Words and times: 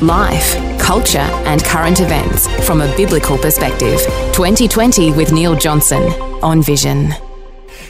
Life, 0.00 0.78
culture, 0.78 1.18
and 1.18 1.62
current 1.64 2.00
events 2.00 2.46
from 2.66 2.80
a 2.80 2.96
biblical 2.96 3.36
perspective. 3.36 3.98
2020 4.32 5.12
with 5.12 5.32
Neil 5.32 5.56
Johnson 5.56 6.02
on 6.42 6.62
Vision. 6.62 7.12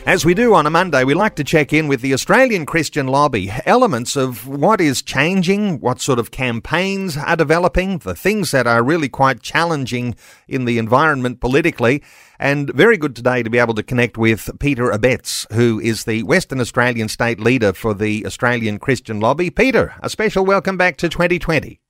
As 0.09 0.25
we 0.25 0.33
do 0.33 0.55
on 0.55 0.65
a 0.65 0.71
Monday, 0.71 1.05
we 1.05 1.13
like 1.13 1.35
to 1.35 1.45
check 1.45 1.71
in 1.71 1.87
with 1.87 2.01
the 2.01 2.15
Australian 2.15 2.65
Christian 2.65 3.09
Lobby, 3.09 3.53
elements 3.67 4.17
of 4.17 4.49
what 4.49 4.81
is 4.81 5.03
changing, 5.03 5.81
what 5.81 6.01
sort 6.01 6.19
of 6.19 6.31
campaigns 6.31 7.19
are 7.19 7.37
developing, 7.37 7.99
the 7.99 8.15
things 8.15 8.51
that 8.53 8.67
are 8.67 8.83
really 8.83 9.11
quite 9.11 9.43
challenging 9.43 10.15
in 10.49 10.65
the 10.65 10.79
environment 10.79 11.43
politically. 11.43 12.03
And 12.39 12.73
very 12.73 12.97
good 12.97 13.15
today 13.15 13.43
to 13.43 13.51
be 13.51 13.59
able 13.59 13.75
to 13.75 13.83
connect 13.83 14.17
with 14.17 14.49
Peter 14.59 14.85
Abetz, 14.85 15.45
who 15.53 15.79
is 15.79 16.05
the 16.05 16.23
Western 16.23 16.59
Australian 16.59 17.11
state 17.11 17.39
leader 17.39 17.75
for 17.75 17.93
the 17.93 18.25
Australian 18.25 18.79
Christian 18.79 19.21
Lobby. 19.21 19.51
Peter, 19.51 19.95
a 20.03 20.09
special 20.09 20.47
welcome 20.47 20.79
back 20.79 20.97
to 20.97 21.11
2020. 21.11 21.81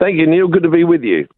Thank 0.00 0.16
you, 0.16 0.26
Neil. 0.26 0.48
Good 0.48 0.62
to 0.62 0.70
be 0.70 0.84
with 0.84 1.02
you. 1.02 1.28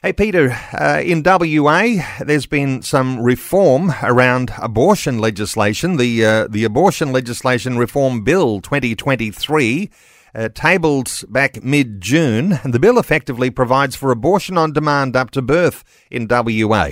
Hey, 0.00 0.12
Peter, 0.12 0.56
uh, 0.80 1.02
in 1.04 1.24
WA, 1.24 2.04
there's 2.20 2.46
been 2.46 2.82
some 2.82 3.20
reform 3.20 3.92
around 4.00 4.52
abortion 4.56 5.18
legislation. 5.18 5.96
The, 5.96 6.24
uh, 6.24 6.46
the 6.48 6.62
Abortion 6.62 7.10
Legislation 7.10 7.76
Reform 7.76 8.22
Bill 8.22 8.60
2023, 8.60 9.90
uh, 10.36 10.50
tabled 10.54 11.24
back 11.28 11.64
mid 11.64 12.00
June, 12.00 12.60
the 12.64 12.78
bill 12.78 12.96
effectively 12.96 13.50
provides 13.50 13.96
for 13.96 14.12
abortion 14.12 14.56
on 14.56 14.72
demand 14.72 15.16
up 15.16 15.32
to 15.32 15.42
birth 15.42 15.82
in 16.12 16.28
WA. 16.30 16.90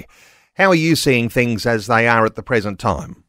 How 0.55 0.71
are 0.71 0.75
you 0.75 0.97
seeing 0.97 1.29
things 1.29 1.65
as 1.65 1.87
they 1.87 2.09
are 2.09 2.27
at 2.27 2.35
the 2.35 2.43
present 2.43 2.81
time? 2.81 3.23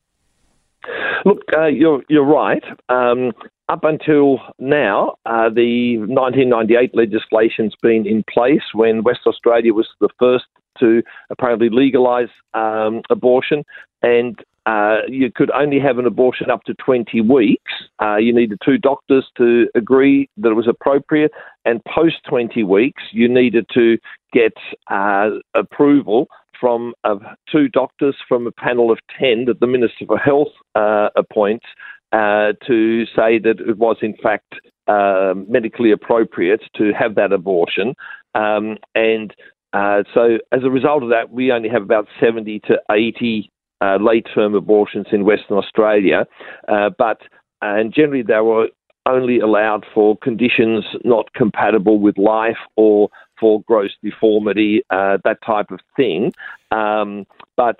Look, 1.23 1.43
uh, 1.55 1.67
you're 1.67 2.01
you're 2.09 2.25
right. 2.25 2.63
Um, 2.89 3.31
up 3.69 3.83
until 3.83 4.39
now, 4.59 5.15
uh, 5.25 5.49
the 5.49 5.97
1998 5.97 6.95
legislation's 6.95 7.73
been 7.81 8.07
in 8.07 8.23
place 8.31 8.63
when 8.73 9.03
West 9.03 9.21
Australia 9.27 9.73
was 9.73 9.87
the 9.99 10.09
first 10.17 10.45
to 10.79 11.03
apparently 11.29 11.69
legalise 11.69 12.29
um, 12.53 13.01
abortion, 13.09 13.63
and 14.01 14.39
uh, 14.65 14.97
you 15.07 15.31
could 15.33 15.49
only 15.51 15.79
have 15.79 15.97
an 15.97 16.05
abortion 16.05 16.49
up 16.49 16.63
to 16.65 16.73
20 16.75 17.21
weeks. 17.21 17.71
Uh, 18.01 18.17
you 18.17 18.33
needed 18.33 18.59
two 18.63 18.77
doctors 18.77 19.25
to 19.37 19.67
agree 19.75 20.29
that 20.37 20.49
it 20.49 20.55
was 20.55 20.67
appropriate, 20.67 21.31
and 21.65 21.81
post 21.85 22.17
20 22.29 22.63
weeks, 22.63 23.01
you 23.11 23.27
needed 23.27 23.65
to 23.73 23.97
get 24.33 24.53
uh, 24.91 25.29
approval 25.55 26.27
from 26.59 26.93
uh, 27.03 27.15
two 27.51 27.67
doctors 27.69 28.15
from 28.27 28.47
a 28.47 28.51
panel 28.51 28.91
of 28.91 28.99
10 29.19 29.45
that 29.45 29.59
the 29.59 29.67
Minister 29.67 30.05
for 30.05 30.17
Health 30.17 30.49
uh, 30.75 31.09
appoints 31.15 31.65
uh, 32.11 32.53
to 32.65 33.05
say 33.07 33.39
that 33.39 33.59
it 33.59 33.77
was, 33.77 33.97
in 34.01 34.15
fact, 34.21 34.53
uh, 34.87 35.33
medically 35.47 35.91
appropriate 35.91 36.61
to 36.75 36.91
have 36.97 37.15
that 37.15 37.33
abortion. 37.33 37.93
Um, 38.35 38.77
and 38.95 39.33
uh, 39.73 40.03
so, 40.13 40.37
as 40.51 40.63
a 40.63 40.69
result 40.69 41.03
of 41.03 41.09
that, 41.09 41.31
we 41.31 41.51
only 41.51 41.69
have 41.69 41.81
about 41.81 42.07
70 42.19 42.61
to 42.61 42.79
80 42.91 43.51
uh, 43.81 43.97
late 43.99 44.25
term 44.33 44.55
abortions 44.55 45.07
in 45.11 45.25
Western 45.25 45.57
Australia. 45.57 46.25
but 46.67 47.21
and 47.61 47.91
generally, 47.93 48.21
they 48.21 48.39
were 48.39 48.67
only 49.07 49.39
allowed 49.39 49.85
for 49.93 50.17
conditions 50.17 50.85
not 51.03 51.33
compatible 51.33 51.99
with 51.99 52.17
life 52.17 52.57
or 52.75 53.09
for 53.39 53.61
gross 53.63 53.91
deformity, 54.03 54.83
uh, 54.89 55.17
that 55.23 55.37
type 55.45 55.71
of 55.71 55.79
thing. 55.95 56.33
Um, 56.71 57.25
but 57.55 57.79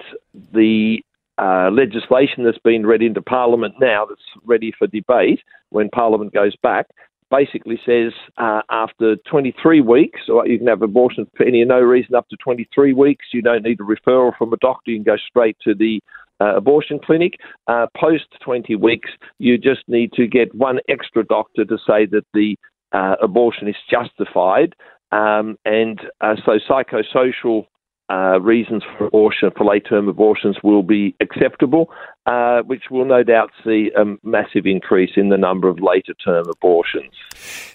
the 0.53 0.99
uh, 1.37 1.69
legislation 1.71 2.43
that's 2.43 2.57
been 2.59 2.85
read 2.85 3.01
into 3.01 3.21
Parliament 3.21 3.75
now, 3.79 4.05
that's 4.05 4.21
ready 4.45 4.73
for 4.77 4.87
debate 4.87 5.39
when 5.69 5.89
Parliament 5.89 6.33
goes 6.33 6.55
back, 6.63 6.87
basically 7.29 7.79
says 7.85 8.13
uh, 8.37 8.61
after 8.69 9.15
23 9.29 9.81
weeks, 9.81 10.21
or 10.29 10.47
you 10.47 10.57
can 10.57 10.67
have 10.67 10.81
abortion 10.81 11.27
for 11.35 11.45
any 11.45 11.61
or 11.61 11.65
no 11.65 11.79
reason 11.79 12.15
up 12.15 12.27
to 12.29 12.37
23 12.37 12.93
weeks. 12.93 13.25
You 13.33 13.41
don't 13.41 13.63
need 13.63 13.79
a 13.79 13.83
referral 13.83 14.35
from 14.37 14.53
a 14.53 14.57
doctor. 14.57 14.91
You 14.91 14.97
can 14.97 15.03
go 15.03 15.17
straight 15.29 15.57
to 15.63 15.75
the 15.75 15.99
uh, 16.39 16.55
abortion 16.55 16.99
clinic. 17.03 17.33
Uh, 17.67 17.87
post 17.95 18.25
20 18.43 18.75
weeks, 18.75 19.09
you 19.39 19.57
just 19.57 19.81
need 19.87 20.13
to 20.13 20.27
get 20.27 20.53
one 20.55 20.79
extra 20.89 21.25
doctor 21.25 21.65
to 21.65 21.77
say 21.87 22.05
that 22.05 22.25
the 22.33 22.55
uh, 22.93 23.15
abortion 23.21 23.67
is 23.67 23.75
justified. 23.89 24.73
Um, 25.11 25.57
and 25.65 25.99
uh, 26.21 26.35
so 26.45 26.59
psychosocial 26.69 27.65
uh, 28.09 28.40
reasons 28.40 28.84
for 28.97 29.07
abortion, 29.07 29.51
for 29.56 29.66
late 29.66 29.85
term 29.88 30.07
abortions, 30.07 30.57
will 30.63 30.84
be 30.84 31.16
acceptable, 31.19 31.90
uh, 32.25 32.62
which 32.62 32.84
will 32.90 33.06
no 33.06 33.23
doubt 33.23 33.51
see 33.63 33.91
a 33.97 34.06
massive 34.23 34.66
increase 34.66 35.12
in 35.18 35.29
the 35.29 35.38
number 35.38 35.68
of 35.68 35.79
later 35.81 36.13
term 36.13 36.46
abortions. 36.50 37.12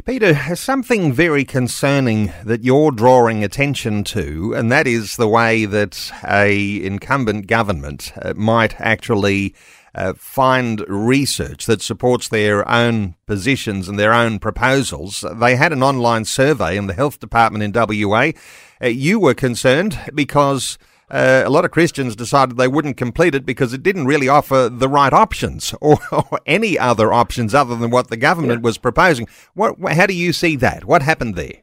Peter, 0.04 0.34
something 0.54 1.12
very 1.12 1.44
concerning 1.44 2.32
that 2.44 2.65
you're 2.65 2.91
drawing 2.91 3.44
attention 3.44 4.04
to, 4.04 4.54
and 4.54 4.72
that 4.72 4.87
is 4.87 5.16
the 5.16 5.28
way 5.28 5.66
that 5.66 6.10
a 6.26 6.84
incumbent 6.84 7.47
government 7.47 8.12
uh, 8.22 8.32
might 8.34 8.81
actually 8.81 9.54
uh, 9.94 10.14
find 10.14 10.84
research 10.88 11.66
that 11.66 11.82
supports 11.82 12.28
their 12.28 12.69
own 12.69 13.14
positions 13.26 13.88
and 13.88 13.98
their 13.98 14.12
own 14.12 14.38
proposals. 14.38 15.25
They 15.34 15.56
had 15.56 15.72
an 15.72 15.82
online 15.82 16.25
survey 16.25 16.76
in 16.76 16.86
the 16.86 16.94
health 16.94 17.20
department 17.20 17.64
in 17.64 17.72
WA. 17.75 18.32
Uh, 18.82 18.88
you 18.88 19.20
were 19.20 19.34
concerned 19.34 19.98
because 20.14 20.78
uh, 21.10 21.42
a 21.44 21.50
lot 21.50 21.64
of 21.64 21.70
Christians 21.70 22.16
decided 22.16 22.56
they 22.56 22.69
wouldn't 22.69 22.97
complete 22.97 23.34
it 23.34 23.44
because 23.44 23.75
it 23.75 23.82
didn't 23.82 24.06
really 24.06 24.28
offer 24.28 24.70
the 24.70 24.88
right 24.88 25.12
options 25.12 25.75
or, 25.80 25.98
or 26.10 26.41
any 26.47 26.78
other 26.78 27.12
options 27.12 27.54
other 27.54 27.76
than 27.76 27.91
what 27.91 28.09
the 28.09 28.16
government 28.16 28.60
yeah. 28.60 28.64
was 28.64 28.78
proposing. 28.78 29.28
What, 29.54 29.76
how 29.92 30.06
do 30.06 30.14
you 30.14 30.32
see 30.32 30.56
that? 30.56 30.84
What 30.84 31.03
happened 31.03 31.36
there? 31.36 31.62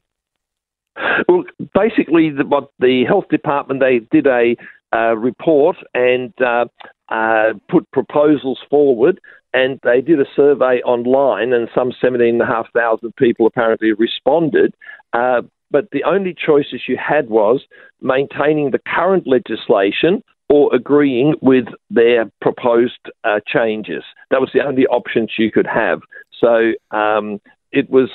Well, 1.27 1.43
basically, 1.73 2.29
the, 2.29 2.45
what 2.45 2.71
the 2.79 3.05
health 3.05 3.25
department 3.29 3.79
they 3.79 3.99
did 4.11 4.27
a 4.27 4.55
uh, 4.93 5.15
report 5.15 5.77
and 5.93 6.33
uh, 6.41 6.65
uh, 7.09 7.53
put 7.69 7.89
proposals 7.91 8.59
forward, 8.69 9.19
and 9.53 9.79
they 9.83 10.01
did 10.01 10.19
a 10.19 10.25
survey 10.35 10.81
online, 10.81 11.53
and 11.53 11.69
some 11.73 11.91
17,500 11.99 13.15
people 13.15 13.47
apparently 13.47 13.93
responded. 13.93 14.73
Uh, 15.13 15.41
but 15.71 15.89
the 15.91 16.03
only 16.03 16.33
choices 16.33 16.81
you 16.87 16.97
had 16.97 17.29
was 17.29 17.61
maintaining 18.01 18.71
the 18.71 18.79
current 18.79 19.27
legislation 19.27 20.23
or 20.49 20.73
agreeing 20.73 21.35
with 21.41 21.65
their 21.91 22.25
proposed 22.41 22.99
uh, 23.23 23.39
changes. 23.45 24.03
That 24.31 24.41
was 24.41 24.49
the 24.53 24.65
only 24.65 24.87
options 24.87 25.31
you 25.37 25.51
could 25.51 25.67
have. 25.67 26.01
So 26.39 26.71
um, 26.91 27.39
it 27.71 27.89
was 27.89 28.09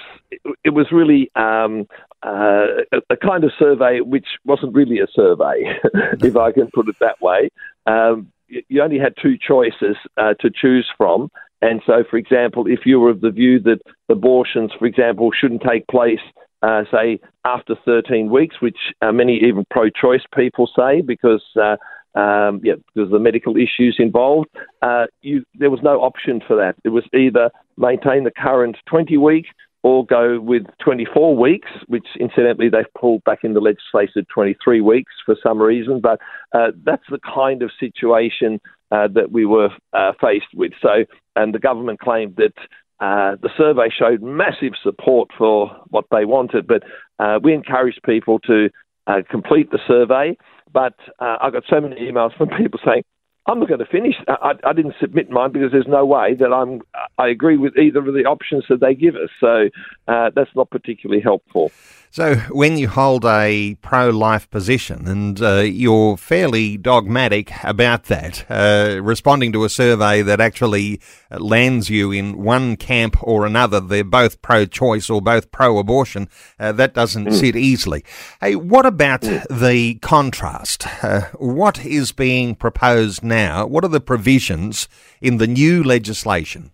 it 0.64 0.70
was 0.70 0.86
really 0.90 1.30
um, 1.36 1.86
uh, 2.24 2.82
a, 3.10 3.16
kind 3.16 3.44
of 3.44 3.52
survey 3.58 4.00
which 4.00 4.26
wasn't 4.44 4.74
really 4.74 4.98
a 4.98 5.06
survey, 5.14 5.78
if 6.20 6.36
I 6.36 6.50
can 6.50 6.68
put 6.74 6.88
it 6.88 6.96
that 7.00 7.20
way. 7.20 7.50
Um, 7.86 8.32
you 8.68 8.82
only 8.82 8.98
had 8.98 9.14
two 9.20 9.36
choices 9.36 9.96
uh, 10.16 10.34
to 10.40 10.50
choose 10.50 10.88
from. 10.96 11.30
And 11.62 11.80
so, 11.86 12.04
for 12.08 12.16
example, 12.18 12.66
if 12.66 12.80
you 12.84 13.00
were 13.00 13.10
of 13.10 13.20
the 13.20 13.30
view 13.30 13.58
that 13.60 13.80
abortions, 14.08 14.72
for 14.78 14.86
example, 14.86 15.30
shouldn't 15.32 15.62
take 15.62 15.86
place, 15.86 16.20
uh, 16.62 16.84
say, 16.92 17.20
after 17.44 17.74
13 17.84 18.30
weeks, 18.30 18.56
which 18.60 18.76
uh, 19.00 19.12
many 19.12 19.36
even 19.42 19.64
pro 19.70 19.90
choice 19.90 20.22
people 20.34 20.68
say 20.76 21.00
because. 21.00 21.44
Uh, 21.60 21.76
um, 22.16 22.60
yeah, 22.62 22.74
because 22.94 23.08
of 23.08 23.10
the 23.10 23.18
medical 23.18 23.56
issues 23.56 23.96
involved, 23.98 24.48
uh, 24.82 25.06
you, 25.22 25.42
there 25.56 25.68
was 25.68 25.80
no 25.82 26.00
option 26.00 26.40
for 26.46 26.54
that. 26.54 26.76
It 26.84 26.90
was 26.90 27.02
either 27.12 27.50
maintain 27.76 28.22
the 28.22 28.30
current 28.30 28.76
20 28.86 29.16
week 29.16 29.46
or 29.84 30.04
go 30.04 30.40
with 30.40 30.62
24 30.82 31.36
weeks, 31.36 31.68
which 31.88 32.06
incidentally 32.18 32.70
they've 32.70 32.92
pulled 32.98 33.22
back 33.24 33.44
in 33.44 33.52
the 33.52 33.60
legislation 33.60 34.26
23 34.32 34.80
weeks 34.80 35.12
for 35.26 35.36
some 35.42 35.60
reason. 35.60 36.00
But 36.00 36.20
uh, 36.54 36.68
that's 36.84 37.04
the 37.10 37.18
kind 37.22 37.62
of 37.62 37.70
situation 37.78 38.60
uh, 38.90 39.08
that 39.08 39.30
we 39.30 39.44
were 39.44 39.68
uh, 39.92 40.12
faced 40.18 40.54
with. 40.54 40.72
So, 40.80 41.04
and 41.36 41.54
the 41.54 41.60
government 41.60 42.00
claimed 42.00 42.36
that. 42.36 42.54
Uh, 43.00 43.34
the 43.42 43.50
survey 43.58 43.88
showed 43.90 44.22
massive 44.22 44.72
support 44.80 45.28
for 45.36 45.68
what 45.88 46.04
they 46.12 46.24
wanted, 46.24 46.64
but 46.64 46.84
uh, 47.18 47.40
we 47.42 47.52
encouraged 47.52 48.00
people 48.06 48.38
to 48.38 48.70
uh, 49.08 49.16
complete 49.28 49.70
the 49.72 49.80
survey. 49.86 50.34
But 50.72 50.94
I 51.18 51.50
got 51.50 51.64
so 51.68 51.80
many 51.80 51.96
emails 51.96 52.34
from 52.36 52.48
people 52.56 52.78
saying, 52.86 53.02
I'm 53.46 53.58
not 53.58 53.68
going 53.68 53.80
to 53.80 53.86
finish. 53.86 54.14
I, 54.26 54.52
I, 54.64 54.72
didn't 54.72 54.94
submit 54.98 55.28
mine 55.28 55.52
because 55.52 55.70
there's 55.70 55.86
no 55.86 56.06
way 56.06 56.34
that 56.34 56.50
I'm. 56.50 56.80
I 57.18 57.28
agree 57.28 57.58
with 57.58 57.76
either 57.76 57.98
of 57.98 58.06
the 58.14 58.24
options 58.24 58.64
that 58.70 58.80
they 58.80 58.94
give 58.94 59.16
us. 59.16 59.28
So 59.38 59.68
uh, 60.08 60.30
that's 60.34 60.50
not 60.56 60.70
particularly 60.70 61.20
helpful. 61.20 61.70
So, 62.14 62.36
when 62.52 62.78
you 62.78 62.86
hold 62.86 63.24
a 63.24 63.74
pro 63.82 64.08
life 64.10 64.48
position 64.48 65.08
and 65.08 65.42
uh, 65.42 65.62
you're 65.62 66.16
fairly 66.16 66.76
dogmatic 66.76 67.50
about 67.64 68.04
that, 68.04 68.46
uh, 68.48 69.02
responding 69.02 69.50
to 69.50 69.64
a 69.64 69.68
survey 69.68 70.22
that 70.22 70.40
actually 70.40 71.00
lands 71.28 71.90
you 71.90 72.12
in 72.12 72.40
one 72.40 72.76
camp 72.76 73.20
or 73.20 73.44
another, 73.44 73.80
they're 73.80 74.04
both 74.04 74.40
pro 74.42 74.64
choice 74.64 75.10
or 75.10 75.20
both 75.20 75.50
pro 75.50 75.76
abortion, 75.76 76.28
uh, 76.60 76.70
that 76.70 76.94
doesn't 76.94 77.26
mm. 77.26 77.34
sit 77.34 77.56
easily. 77.56 78.04
Hey, 78.40 78.54
what 78.54 78.86
about 78.86 79.22
mm. 79.22 79.44
the 79.50 79.96
contrast? 79.96 80.86
Uh, 81.02 81.22
what 81.36 81.84
is 81.84 82.12
being 82.12 82.54
proposed 82.54 83.24
now? 83.24 83.33
What 83.66 83.84
are 83.84 83.88
the 83.88 84.00
provisions 84.00 84.88
in 85.20 85.38
the 85.38 85.46
new 85.46 85.82
legislation? 85.82 86.70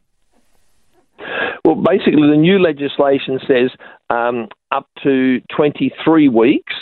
Well, 1.64 1.76
basically, 1.76 2.28
the 2.28 2.36
new 2.36 2.58
legislation 2.58 3.38
says 3.46 3.70
um, 4.08 4.48
up 4.72 4.88
to 5.02 5.40
23 5.54 6.28
weeks, 6.28 6.74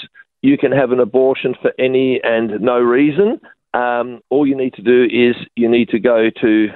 you 0.42 0.56
can 0.56 0.72
have 0.72 0.92
an 0.92 1.00
abortion 1.00 1.54
for 1.60 1.72
any 1.78 2.20
and 2.22 2.60
no 2.60 2.78
reason. 2.78 3.40
Um, 3.74 4.20
all 4.30 4.46
you 4.46 4.56
need 4.56 4.74
to 4.74 4.82
do 4.82 5.04
is 5.04 5.36
you 5.56 5.68
need 5.68 5.88
to 5.90 5.98
go 5.98 6.30
to 6.40 6.68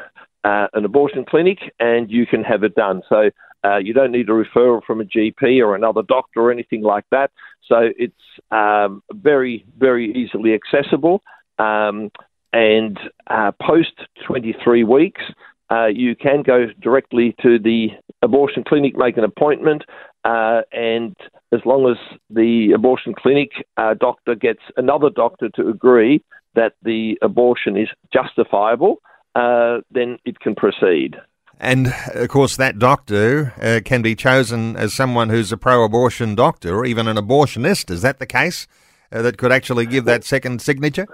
uh, 0.45 0.67
an 0.75 0.85
abortion 0.85 1.25
clinic 1.25 1.59
and 1.81 2.11
you 2.11 2.27
can 2.27 2.43
have 2.45 2.65
it 2.65 2.75
done. 2.75 3.03
So 3.09 3.31
uh, 3.65 3.79
you 3.79 3.95
don't 3.95 4.13
need 4.13 4.29
a 4.29 4.33
referral 4.33 4.83
from 4.85 5.01
a 5.01 5.05
GP 5.05 5.65
or 5.65 5.75
another 5.75 6.03
doctor 6.03 6.41
or 6.41 6.51
anything 6.51 6.83
like 6.83 7.05
that. 7.11 7.31
So 7.69 7.89
it's 7.97 8.15
um, 8.51 9.03
very, 9.13 9.65
very 9.79 10.13
easily 10.13 10.53
accessible. 10.55 11.23
Um, 11.59 12.11
and 12.53 12.99
uh, 13.29 13.53
post 13.61 13.93
23 14.27 14.85
weeks, 14.85 15.23
uh, 15.71 15.87
you 15.87 16.15
can 16.15 16.43
go 16.43 16.67
directly 16.81 17.35
to 17.43 17.59
the 17.59 17.89
abortion 18.23 18.63
clinic, 18.65 18.97
make 18.97 19.17
an 19.17 19.25
appointment, 19.25 19.85
uh, 20.25 20.63
and 20.73 21.17
as 21.53 21.61
long 21.65 21.91
as 21.91 21.97
the 22.31 22.73
abortion 22.75 23.15
clinic 23.15 23.51
uh, 23.77 23.95
doctor 23.95 24.35
gets 24.35 24.61
another 24.77 25.11
doctor 25.11 25.49
to 25.55 25.69
agree 25.69 26.23
that 26.55 26.75
the 26.83 27.19
abortion 27.23 27.77
is 27.77 27.89
justifiable, 28.13 28.97
uh, 29.35 29.79
then 29.91 30.19
it 30.25 30.39
can 30.41 30.55
proceed. 30.55 31.17
And 31.59 31.95
of 32.15 32.29
course, 32.29 32.57
that 32.57 32.79
doctor 32.79 33.55
uh, 33.61 33.81
can 33.85 34.03
be 34.03 34.15
chosen 34.15 34.77
as 34.77 34.93
someone 34.93 35.29
who's 35.29 35.53
a 35.53 35.57
pro 35.57 35.85
abortion 35.85 36.35
doctor 36.35 36.75
or 36.75 36.85
even 36.85 37.07
an 37.09 37.17
abortionist. 37.17 37.91
Is 37.91 38.03
that 38.03 38.19
the 38.19 38.27
case? 38.27 38.67
Uh, 39.11 39.23
that 39.23 39.37
could 39.37 39.53
actually 39.53 39.85
give 39.85 40.07
that 40.07 40.25
second 40.25 40.63
signature? 40.63 41.07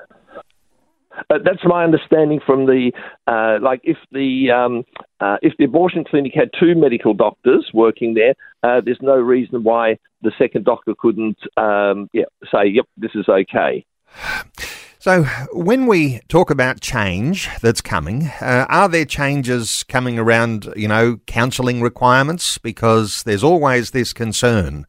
Uh, 1.31 1.39
that's 1.45 1.65
my 1.65 1.85
understanding 1.85 2.41
from 2.45 2.67
the 2.67 2.93
uh, 3.27 3.59
like 3.63 3.81
if 3.85 3.97
the 4.13 4.51
um, 4.51 4.85
uh, 5.21 5.37
if 5.43 5.55
the 5.59 5.65
abortion 5.65 6.05
clinic 6.05 6.33
had 6.35 6.51
two 6.59 6.75
medical 6.75 7.15
doctors 7.15 7.71
working 7.75 8.15
there, 8.15 8.35
uh, 8.63 8.81
there's 8.85 9.01
no 9.01 9.17
reason 9.17 9.63
why 9.63 9.99
the 10.23 10.33
second 10.39 10.65
doctor 10.65 10.95
couldn't 10.99 11.39
um, 11.57 12.09
yeah, 12.13 12.25
say 12.53 12.67
yep 12.67 12.87
this 12.97 13.13
is 13.15 13.29
okay. 13.29 13.85
So, 15.01 15.23
when 15.53 15.87
we 15.87 16.19
talk 16.29 16.51
about 16.51 16.81
change 16.81 17.49
that's 17.63 17.81
coming, 17.81 18.27
uh, 18.41 18.67
are 18.69 18.89
there 18.89 19.05
changes 19.05 19.85
coming 19.85 20.19
around, 20.19 20.73
you 20.75 20.89
know, 20.89 21.19
counselling 21.27 21.81
requirements? 21.81 22.59
Because 22.59 23.23
there's 23.23 23.45
always 23.45 23.93
this 23.93 24.13
concern 24.13 24.87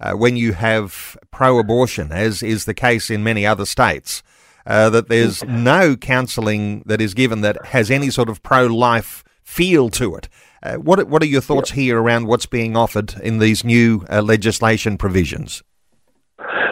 uh, 0.00 0.12
when 0.12 0.36
you 0.36 0.52
have 0.52 1.16
pro 1.32 1.58
abortion, 1.58 2.12
as 2.12 2.42
is 2.42 2.66
the 2.66 2.74
case 2.74 3.10
in 3.10 3.24
many 3.24 3.44
other 3.44 3.66
states, 3.66 4.22
uh, 4.68 4.90
that 4.90 5.08
there's 5.08 5.42
no 5.44 5.96
counselling 5.96 6.82
that 6.86 7.00
is 7.00 7.14
given 7.14 7.40
that 7.40 7.66
has 7.66 7.90
any 7.90 8.10
sort 8.10 8.28
of 8.28 8.42
pro 8.42 8.66
life 8.66 9.24
feel 9.42 9.88
to 9.88 10.14
it. 10.14 10.28
Uh, 10.62 10.74
what, 10.74 11.08
what 11.08 11.22
are 11.22 11.26
your 11.26 11.40
thoughts 11.40 11.70
here 11.70 12.00
around 12.00 12.26
what's 12.26 12.46
being 12.46 12.76
offered 12.76 13.14
in 13.22 13.38
these 13.38 13.64
new 13.64 14.04
uh, 14.10 14.20
legislation 14.20 14.98
provisions? 14.98 15.62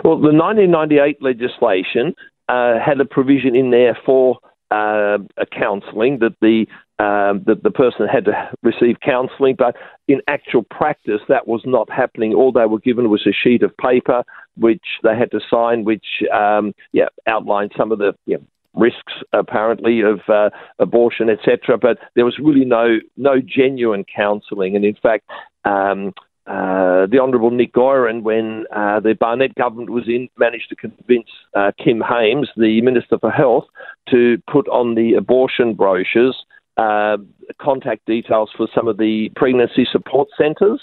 Well, 0.05 0.21
the 0.21 0.33
1998 0.33 1.23
legislation 1.23 2.15
uh, 2.49 2.79
had 2.85 3.01
a 3.01 3.05
provision 3.05 3.57
in 3.57 3.71
there 3.71 3.99
for 4.05 4.39
uh, 4.71 5.19
a 5.37 5.47
counselling 5.51 6.19
that 6.19 6.37
the 6.41 6.67
um, 6.99 7.43
that 7.47 7.63
the 7.63 7.71
person 7.71 8.09
had 8.09 8.25
to 8.25 8.51
receive 8.63 8.97
counselling, 9.05 9.55
but 9.57 9.77
in 10.09 10.23
actual 10.29 10.63
practice, 10.63 11.21
that 11.29 11.47
was 11.47 11.61
not 11.67 11.91
happening. 11.91 12.33
All 12.33 12.53
they 12.53 12.65
were 12.65 12.79
given 12.79 13.11
was 13.11 13.27
a 13.27 13.33
sheet 13.33 13.63
of 13.63 13.77
paper 13.77 14.25
which 14.57 14.85
they 15.03 15.17
had 15.17 15.31
to 15.31 15.41
sign, 15.51 15.85
which 15.85 16.07
um, 16.33 16.73
yeah 16.93 17.09
outlined 17.27 17.73
some 17.77 17.93
of 17.93 17.99
the 17.99 18.15
yeah, 18.27 18.39
risks 18.75 19.13
apparently 19.33 20.01
of 20.01 20.21
uh, 20.29 20.51
abortion, 20.79 21.29
etc. 21.31 21.79
But 21.79 21.99
there 22.15 22.25
was 22.25 22.39
really 22.39 22.65
no 22.65 22.99
no 23.17 23.41
genuine 23.41 24.05
counselling, 24.05 24.77
and 24.77 24.85
in 24.85 24.97
fact. 25.03 25.25
Um, 25.65 26.13
uh, 26.47 27.07
the 27.11 27.19
Honourable 27.21 27.51
Nick 27.51 27.73
Goiran, 27.73 28.23
when 28.23 28.67
uh, 28.71 29.01
the 29.01 29.17
Barnett 29.19 29.57
government 29.57 29.91
was 29.91 30.05
in, 30.07 30.29
managed 30.39 30.69
to 30.69 30.77
convince 30.77 31.27
uh, 31.57 31.73
Kim 31.77 32.01
Hames, 32.01 32.49
the 32.57 32.81
Minister 32.83 33.19
for 33.19 33.33
Health, 33.33 33.65
to 34.11 34.41
put 34.49 34.69
on 34.69 34.95
the 34.95 35.15
abortion 35.15 35.75
brochures 35.75 36.37
uh, 36.77 37.17
contact 37.61 38.07
details 38.07 38.51
for 38.57 38.69
some 38.75 38.87
of 38.87 38.97
the 38.97 39.31
pregnancy 39.35 39.87
support 39.91 40.29
centres 40.37 40.81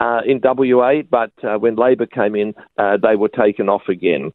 uh, 0.00 0.20
in 0.26 0.40
WA, 0.42 1.02
but 1.08 1.32
uh, 1.42 1.58
when 1.58 1.76
Labor 1.76 2.06
came 2.06 2.34
in, 2.34 2.54
they 2.76 3.16
were 3.16 3.28
taken 3.28 3.68
off 3.68 3.88
again. 3.88 4.32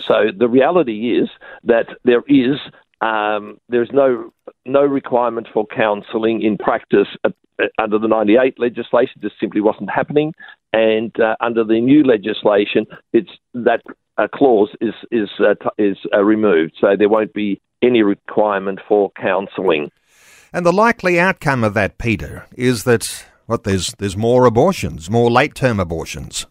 So 0.00 0.30
the 0.36 0.48
reality 0.48 1.18
is 1.18 1.28
that 1.64 1.88
there 2.04 2.22
is 2.26 2.58
um, 3.00 3.58
there's 3.68 3.90
no 3.92 4.32
no 4.64 4.82
requirement 4.82 5.48
for 5.52 5.66
counselling 5.66 6.42
in 6.42 6.56
practice 6.56 7.08
at, 7.24 7.32
at, 7.60 7.70
under 7.78 7.98
the 7.98 8.08
98 8.08 8.58
legislation. 8.58 9.20
Just 9.20 9.38
simply 9.38 9.60
wasn't 9.60 9.90
happening, 9.90 10.32
and 10.72 11.18
uh, 11.20 11.36
under 11.40 11.64
the 11.64 11.80
new 11.80 12.02
legislation, 12.02 12.86
it's 13.12 13.30
that 13.52 13.82
uh, 14.16 14.28
clause 14.34 14.70
is 14.80 14.94
is 15.10 15.28
uh, 15.40 15.54
is 15.76 15.98
uh, 16.12 16.22
removed. 16.22 16.74
So 16.80 16.96
there 16.96 17.08
won't 17.08 17.34
be 17.34 17.60
any 17.82 18.02
requirement 18.02 18.80
for 18.88 19.10
counselling. 19.20 19.90
And 20.52 20.64
the 20.64 20.72
likely 20.72 21.18
outcome 21.18 21.64
of 21.64 21.74
that, 21.74 21.98
Peter, 21.98 22.46
is 22.56 22.84
that 22.84 23.26
what 23.46 23.64
there's 23.64 23.94
there's 23.98 24.16
more 24.16 24.46
abortions, 24.46 25.10
more 25.10 25.30
late 25.30 25.54
term 25.54 25.80
abortions. 25.80 26.46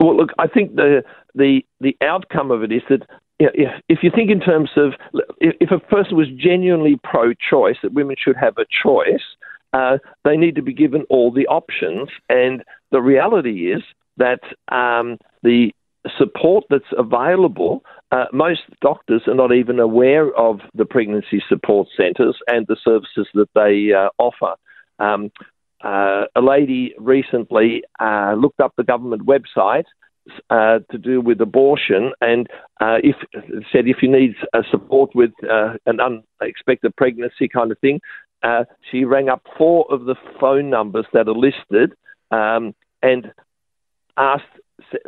Well, 0.00 0.16
look, 0.16 0.30
I 0.38 0.46
think 0.46 0.76
the 0.76 1.02
the 1.34 1.62
the 1.80 1.96
outcome 2.00 2.50
of 2.50 2.62
it 2.62 2.72
is 2.72 2.82
that 2.88 3.02
if, 3.38 3.70
if 3.88 3.98
you 4.02 4.10
think 4.14 4.30
in 4.30 4.40
terms 4.40 4.70
of 4.76 4.92
if 5.40 5.70
a 5.70 5.78
person 5.78 6.16
was 6.16 6.28
genuinely 6.36 6.98
pro-choice, 7.02 7.76
that 7.82 7.92
women 7.92 8.16
should 8.18 8.36
have 8.36 8.56
a 8.58 8.66
choice, 8.82 9.22
uh, 9.72 9.98
they 10.24 10.36
need 10.36 10.54
to 10.54 10.62
be 10.62 10.72
given 10.72 11.04
all 11.10 11.32
the 11.32 11.46
options. 11.46 12.08
And 12.28 12.62
the 12.92 13.02
reality 13.02 13.72
is 13.72 13.82
that 14.18 14.40
um, 14.70 15.18
the 15.42 15.72
support 16.18 16.64
that's 16.70 16.84
available, 16.96 17.82
uh, 18.12 18.26
most 18.32 18.60
doctors 18.80 19.22
are 19.26 19.34
not 19.34 19.52
even 19.52 19.80
aware 19.80 20.32
of 20.36 20.60
the 20.74 20.84
pregnancy 20.84 21.42
support 21.48 21.88
centres 21.96 22.36
and 22.46 22.66
the 22.68 22.76
services 22.84 23.26
that 23.34 23.48
they 23.54 23.92
uh, 23.92 24.10
offer. 24.18 24.54
Um, 24.98 25.30
uh, 25.82 26.24
a 26.34 26.40
lady 26.40 26.94
recently 26.98 27.84
uh, 28.00 28.34
looked 28.38 28.60
up 28.60 28.72
the 28.76 28.84
government 28.84 29.26
website 29.26 29.84
uh, 30.48 30.78
to 30.90 30.98
do 30.98 31.20
with 31.20 31.40
abortion, 31.40 32.12
and 32.22 32.48
uh, 32.80 32.96
if 33.02 33.16
said 33.70 33.86
if 33.86 33.98
you 34.00 34.10
need 34.10 34.34
uh, 34.54 34.62
support 34.70 35.10
with 35.14 35.32
uh, 35.42 35.74
an 35.84 35.98
unexpected 36.40 36.96
pregnancy 36.96 37.48
kind 37.48 37.70
of 37.70 37.78
thing, 37.80 38.00
she 38.90 39.04
rang 39.04 39.28
up 39.28 39.42
four 39.58 39.86
of 39.90 40.04
the 40.06 40.14
phone 40.40 40.70
numbers 40.70 41.06
that 41.12 41.28
are 41.28 41.34
listed 41.34 41.92
um, 42.30 42.74
and 43.02 43.32
asked 44.16 44.44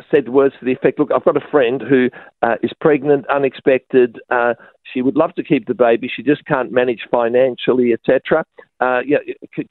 said 0.09 0.29
words 0.29 0.55
to 0.59 0.65
the 0.65 0.71
effect, 0.71 0.99
"Look, 0.99 1.11
I've 1.13 1.25
got 1.25 1.37
a 1.37 1.47
friend 1.51 1.81
who 1.81 2.09
uh, 2.41 2.55
is 2.63 2.71
pregnant, 2.79 3.25
unexpected. 3.27 4.19
Uh, 4.29 4.53
she 4.93 5.01
would 5.01 5.15
love 5.15 5.33
to 5.35 5.43
keep 5.43 5.67
the 5.67 5.73
baby. 5.73 6.09
She 6.13 6.23
just 6.23 6.45
can't 6.45 6.71
manage 6.71 7.01
financially, 7.11 7.93
etc. 7.93 8.45
Uh, 8.79 9.01
yeah, 9.05 9.17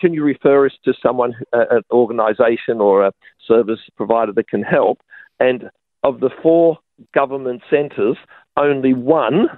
can 0.01 0.13
you 0.13 0.23
refer 0.25 0.67
us 0.67 0.73
to 0.85 0.93
someone, 1.03 1.35
uh, 1.53 1.65
an 1.71 1.83
organisation 1.91 2.81
or 2.81 3.07
a 3.07 3.13
service 3.47 3.81
provider 3.97 4.33
that 4.33 4.49
can 4.49 4.63
help?" 4.63 5.01
And 5.41 5.71
of 6.03 6.21
the 6.21 6.31
four 6.43 6.79
government 7.15 7.63
centres, 7.71 8.17
only 8.57 8.95
one 8.95 9.49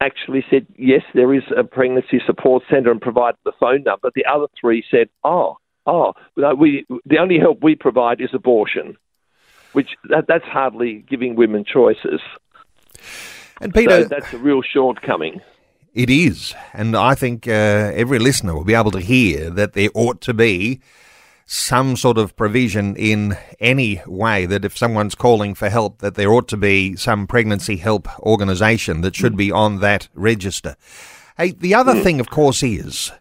actually 0.00 0.44
said, 0.50 0.66
yes, 0.76 1.02
there 1.14 1.32
is 1.32 1.44
a 1.56 1.62
pregnancy 1.62 2.20
support 2.26 2.64
centre 2.68 2.90
and 2.90 3.00
provided 3.00 3.38
the 3.44 3.52
phone 3.58 3.84
number. 3.84 4.10
The 4.14 4.24
other 4.26 4.46
three 4.60 4.84
said, 4.90 5.08
oh, 5.22 5.58
oh, 5.86 6.14
we, 6.58 6.84
the 7.06 7.18
only 7.18 7.38
help 7.38 7.62
we 7.62 7.76
provide 7.76 8.20
is 8.20 8.30
abortion, 8.32 8.96
which 9.72 9.90
that, 10.08 10.26
that's 10.26 10.44
hardly 10.44 11.04
giving 11.08 11.34
women 11.34 11.64
choices. 11.64 12.20
And 13.60 13.72
Peter, 13.72 14.02
so 14.02 14.08
that's 14.08 14.32
a 14.32 14.38
real 14.38 14.62
shortcoming. 14.62 15.40
It 15.94 16.08
is. 16.08 16.54
And 16.72 16.96
I 16.96 17.14
think 17.14 17.46
uh, 17.46 17.50
every 17.94 18.18
listener 18.18 18.54
will 18.54 18.64
be 18.64 18.74
able 18.74 18.90
to 18.92 19.00
hear 19.00 19.50
that 19.50 19.74
there 19.74 19.90
ought 19.94 20.20
to 20.22 20.34
be 20.34 20.80
some 21.44 21.96
sort 21.96 22.16
of 22.16 22.34
provision 22.34 22.96
in 22.96 23.36
any 23.60 24.00
way 24.06 24.46
that 24.46 24.64
if 24.64 24.76
someone's 24.76 25.14
calling 25.14 25.54
for 25.54 25.68
help, 25.68 25.98
that 25.98 26.14
there 26.14 26.32
ought 26.32 26.48
to 26.48 26.56
be 26.56 26.96
some 26.96 27.26
pregnancy 27.26 27.76
help 27.76 28.08
organisation 28.20 29.02
that 29.02 29.14
should 29.14 29.36
be 29.36 29.52
on 29.52 29.80
that 29.80 30.08
register. 30.14 30.76
Hey, 31.36 31.50
the 31.50 31.74
other 31.74 32.00
thing, 32.00 32.20
of 32.20 32.30
course, 32.30 32.62
is 32.62 33.12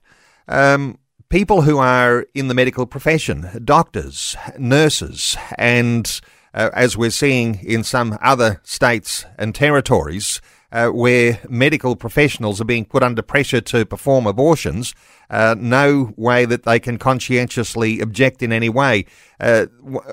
um, 0.48 0.98
people 1.27 1.63
who 1.63 1.77
are 1.77 2.25
in 2.34 2.48
the 2.48 2.53
medical 2.53 2.86
profession, 2.86 3.50
doctors, 3.65 4.36
nurses, 4.58 5.36
and 5.58 6.22
uh, 6.53 6.70
as 6.74 6.98
we're 6.98 7.10
seeing 7.10 7.60
in 7.63 7.84
some 7.84 8.17
other 8.22 8.62
states 8.63 9.25
and 9.38 9.55
territories, 9.55 10.41
uh, 10.72 10.88
where 10.88 11.39
medical 11.50 11.96
professionals 11.96 12.62
are 12.62 12.65
being 12.65 12.86
put 12.86 13.03
under 13.03 13.22
pressure 13.22 13.62
to 13.62 13.86
perform 13.86 14.25
abortions, 14.25 14.96
uh, 15.29 15.55
no 15.58 16.13
way 16.15 16.46
that 16.46 16.63
they 16.63 16.79
can 16.79 16.98
conscientiously 16.98 18.00
object 18.00 18.41
in 18.41 18.51
any 18.51 18.70
way. 18.70 19.05
Uh, 19.39 19.65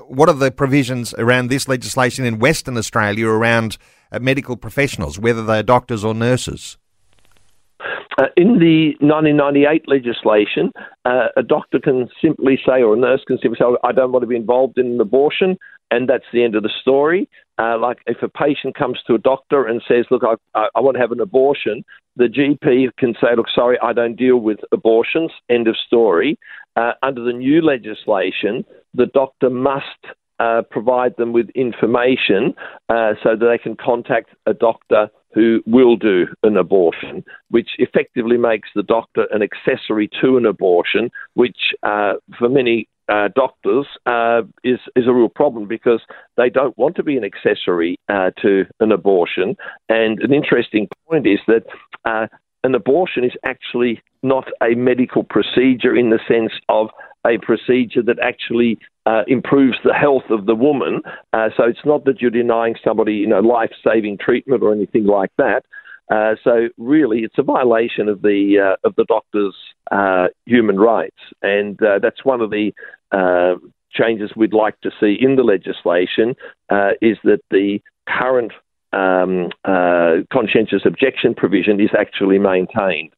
what 0.09 0.28
are 0.28 0.35
the 0.35 0.50
provisions 0.50 1.14
around 1.14 1.49
this 1.49 1.68
legislation 1.68 2.25
in 2.25 2.38
Western 2.38 2.76
Australia 2.76 3.28
around 3.28 3.78
uh, 4.11 4.18
medical 4.18 4.57
professionals, 4.57 5.18
whether 5.18 5.45
they're 5.45 5.62
doctors 5.62 6.04
or 6.04 6.14
nurses? 6.14 6.76
Uh, 8.21 8.26
in 8.37 8.59
the 8.59 8.97
1998 8.99 9.85
legislation, 9.87 10.73
uh, 11.04 11.28
a 11.37 11.42
doctor 11.42 11.78
can 11.78 12.09
simply 12.21 12.59
say, 12.66 12.83
or 12.83 12.95
a 12.95 12.99
nurse 12.99 13.23
can 13.28 13.38
simply 13.40 13.57
say, 13.61 13.64
I 13.85 13.92
don't 13.92 14.11
want 14.11 14.25
to 14.25 14.26
be 14.26 14.35
involved 14.35 14.76
in 14.76 14.87
an 14.87 15.00
abortion, 15.00 15.57
and 15.90 16.09
that's 16.09 16.25
the 16.33 16.45
end 16.45 16.54
of 16.54 16.62
the 16.62 16.73
story. 16.80 17.28
Uh, 17.59 17.78
like 17.78 17.99
if 18.07 18.23
a 18.23 18.28
patient 18.28 18.76
comes 18.76 18.99
to 19.07 19.14
a 19.14 19.18
doctor 19.18 19.66
and 19.66 19.83
says, 19.88 20.04
Look, 20.11 20.23
I, 20.25 20.35
I, 20.59 20.68
I 20.76 20.80
want 20.80 20.97
to 20.97 21.00
have 21.00 21.12
an 21.12 21.21
abortion, 21.21 21.85
the 22.16 22.25
GP 22.25 22.97
can 22.99 23.14
say, 23.21 23.35
Look, 23.37 23.47
sorry, 23.54 23.78
I 23.83 23.92
don't 23.92 24.16
deal 24.16 24.38
with 24.38 24.59
abortions, 24.73 25.33
end 25.49 25.66
of 25.68 25.76
story. 25.87 26.38
Uh, 26.76 26.92
under 27.02 27.23
the 27.23 27.33
new 27.33 27.61
legislation, 27.61 28.64
the 28.95 29.07
doctor 29.07 29.50
must 29.50 29.85
uh, 30.38 30.62
provide 30.71 31.16
them 31.16 31.33
with 31.33 31.49
information 31.50 32.54
uh, 32.88 33.14
so 33.23 33.30
that 33.30 33.47
they 33.47 33.59
can 33.59 33.76
contact 33.76 34.30
a 34.47 34.54
doctor 34.54 35.11
who 35.35 35.61
will 35.66 35.97
do 35.97 36.26
an 36.42 36.57
abortion, 36.57 37.25
which 37.50 37.71
effectively 37.78 38.37
makes 38.37 38.68
the 38.75 38.83
doctor 38.83 39.26
an 39.30 39.42
accessory 39.42 40.09
to 40.21 40.37
an 40.37 40.47
abortion, 40.47 41.11
which 41.35 41.75
uh, 41.83 42.14
for 42.38 42.49
many 42.49 42.88
uh, 43.08 43.28
doctors 43.34 43.86
uh, 44.06 44.42
is 44.64 44.78
is 44.96 45.06
a 45.06 45.12
real 45.12 45.28
problem 45.28 45.66
because 45.66 46.02
they 46.36 46.50
don't 46.50 46.76
want 46.76 46.96
to 46.96 47.02
be 47.02 47.16
an 47.16 47.24
accessory 47.24 47.98
uh, 48.08 48.30
to 48.42 48.64
an 48.80 48.92
abortion. 48.92 49.56
And 49.88 50.20
an 50.20 50.32
interesting 50.32 50.88
point 51.08 51.26
is 51.26 51.40
that 51.46 51.64
uh, 52.04 52.26
an 52.64 52.74
abortion 52.74 53.24
is 53.24 53.32
actually 53.44 54.02
not 54.22 54.48
a 54.62 54.74
medical 54.74 55.24
procedure 55.24 55.94
in 55.96 56.10
the 56.10 56.20
sense 56.28 56.52
of 56.68 56.88
a 57.26 57.38
procedure 57.38 58.02
that 58.02 58.18
actually 58.22 58.78
uh, 59.06 59.22
improves 59.26 59.78
the 59.84 59.94
health 59.94 60.24
of 60.30 60.46
the 60.46 60.54
woman. 60.54 61.00
Uh, 61.32 61.48
so 61.56 61.64
it's 61.64 61.84
not 61.84 62.04
that 62.04 62.20
you're 62.20 62.30
denying 62.30 62.74
somebody, 62.84 63.14
you 63.14 63.26
know, 63.26 63.40
life-saving 63.40 64.18
treatment 64.18 64.62
or 64.62 64.72
anything 64.72 65.06
like 65.06 65.30
that. 65.38 65.64
Uh, 66.10 66.34
so 66.42 66.68
really, 66.78 67.20
it's 67.20 67.38
a 67.38 67.42
violation 67.42 68.08
of 68.08 68.22
the 68.22 68.56
uh, 68.58 68.88
of 68.88 68.94
the 68.96 69.04
doctor's 69.04 69.54
uh, 69.90 70.28
human 70.46 70.78
rights, 70.78 71.18
and 71.42 71.78
that's 72.02 72.24
one 72.24 72.40
of 72.40 72.50
the 72.50 72.72
Uh, 73.12 73.54
changes 73.90 74.30
we'd 74.36 74.52
like 74.52 74.80
to 74.82 74.90
see 75.00 75.16
in 75.18 75.36
the 75.36 75.42
legislation. 75.42 76.34
Uh, 76.68 76.90
is 77.00 77.16
that 77.24 77.40
the 77.50 77.80
current 78.08 78.52
um, 78.92 79.50
uh, 79.64 80.16
conscientious 80.32 80.82
objection 80.84 81.34
provision 81.34 81.80
is 81.80 81.90
actually 81.98 82.38
maintained. 82.38 83.12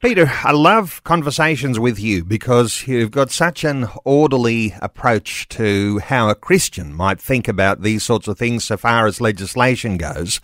Peter, 0.00 0.30
I 0.44 0.52
love 0.52 1.02
conversations 1.04 1.78
with 1.78 1.98
you 1.98 2.22
because 2.22 2.86
you've 2.86 3.10
got 3.10 3.30
such 3.30 3.64
an 3.64 3.88
orderly 4.04 4.74
approach 4.82 5.48
to 5.48 5.98
how 6.00 6.28
a 6.28 6.34
Christian 6.34 6.92
might 6.92 7.18
think 7.18 7.48
about 7.48 7.80
these 7.80 8.02
sorts 8.02 8.28
of 8.28 8.38
things 8.38 8.64
so 8.64 8.76
far 8.76 9.06
as 9.06 9.22
legislation 9.22 9.96
goes. 9.96 10.40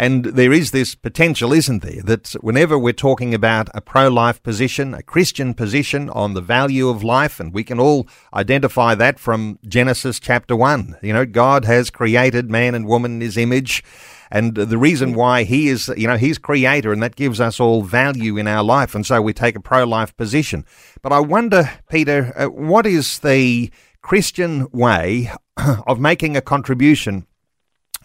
And 0.00 0.24
there 0.24 0.50
is 0.50 0.70
this 0.70 0.94
potential, 0.94 1.52
isn't 1.52 1.82
there, 1.82 2.00
that 2.04 2.28
whenever 2.40 2.78
we're 2.78 2.94
talking 2.94 3.34
about 3.34 3.68
a 3.74 3.82
pro 3.82 4.08
life 4.08 4.42
position, 4.42 4.94
a 4.94 5.02
Christian 5.02 5.52
position 5.52 6.08
on 6.08 6.32
the 6.32 6.40
value 6.40 6.88
of 6.88 7.04
life, 7.04 7.38
and 7.38 7.52
we 7.52 7.64
can 7.64 7.78
all 7.78 8.08
identify 8.32 8.94
that 8.94 9.18
from 9.18 9.58
Genesis 9.68 10.18
chapter 10.18 10.56
1. 10.56 10.96
You 11.02 11.12
know, 11.12 11.26
God 11.26 11.66
has 11.66 11.90
created 11.90 12.50
man 12.50 12.74
and 12.74 12.86
woman 12.86 13.16
in 13.16 13.20
his 13.20 13.36
image. 13.36 13.84
And 14.30 14.54
the 14.54 14.78
reason 14.78 15.12
why 15.12 15.42
he 15.42 15.68
is, 15.68 15.92
you 15.98 16.06
know, 16.06 16.16
he's 16.16 16.38
creator 16.38 16.94
and 16.94 17.02
that 17.02 17.14
gives 17.14 17.38
us 17.38 17.60
all 17.60 17.82
value 17.82 18.38
in 18.38 18.48
our 18.48 18.64
life. 18.64 18.94
And 18.94 19.04
so 19.04 19.20
we 19.20 19.34
take 19.34 19.54
a 19.54 19.60
pro 19.60 19.84
life 19.84 20.16
position. 20.16 20.64
But 21.02 21.12
I 21.12 21.20
wonder, 21.20 21.72
Peter, 21.90 22.32
uh, 22.36 22.46
what 22.46 22.86
is 22.86 23.18
the 23.18 23.70
Christian 24.00 24.66
way 24.72 25.30
of 25.86 26.00
making 26.00 26.38
a 26.38 26.40
contribution 26.40 27.26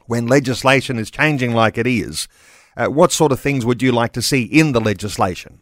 when 0.07 0.27
legislation 0.27 0.97
is 0.97 1.09
changing 1.11 1.53
like 1.53 1.77
it 1.77 1.87
is, 1.87 2.27
uh, 2.77 2.87
what 2.87 3.11
sort 3.11 3.31
of 3.31 3.39
things 3.39 3.65
would 3.65 3.81
you 3.81 3.91
like 3.91 4.13
to 4.13 4.21
see 4.21 4.43
in 4.43 4.71
the 4.73 4.81
legislation? 4.81 5.61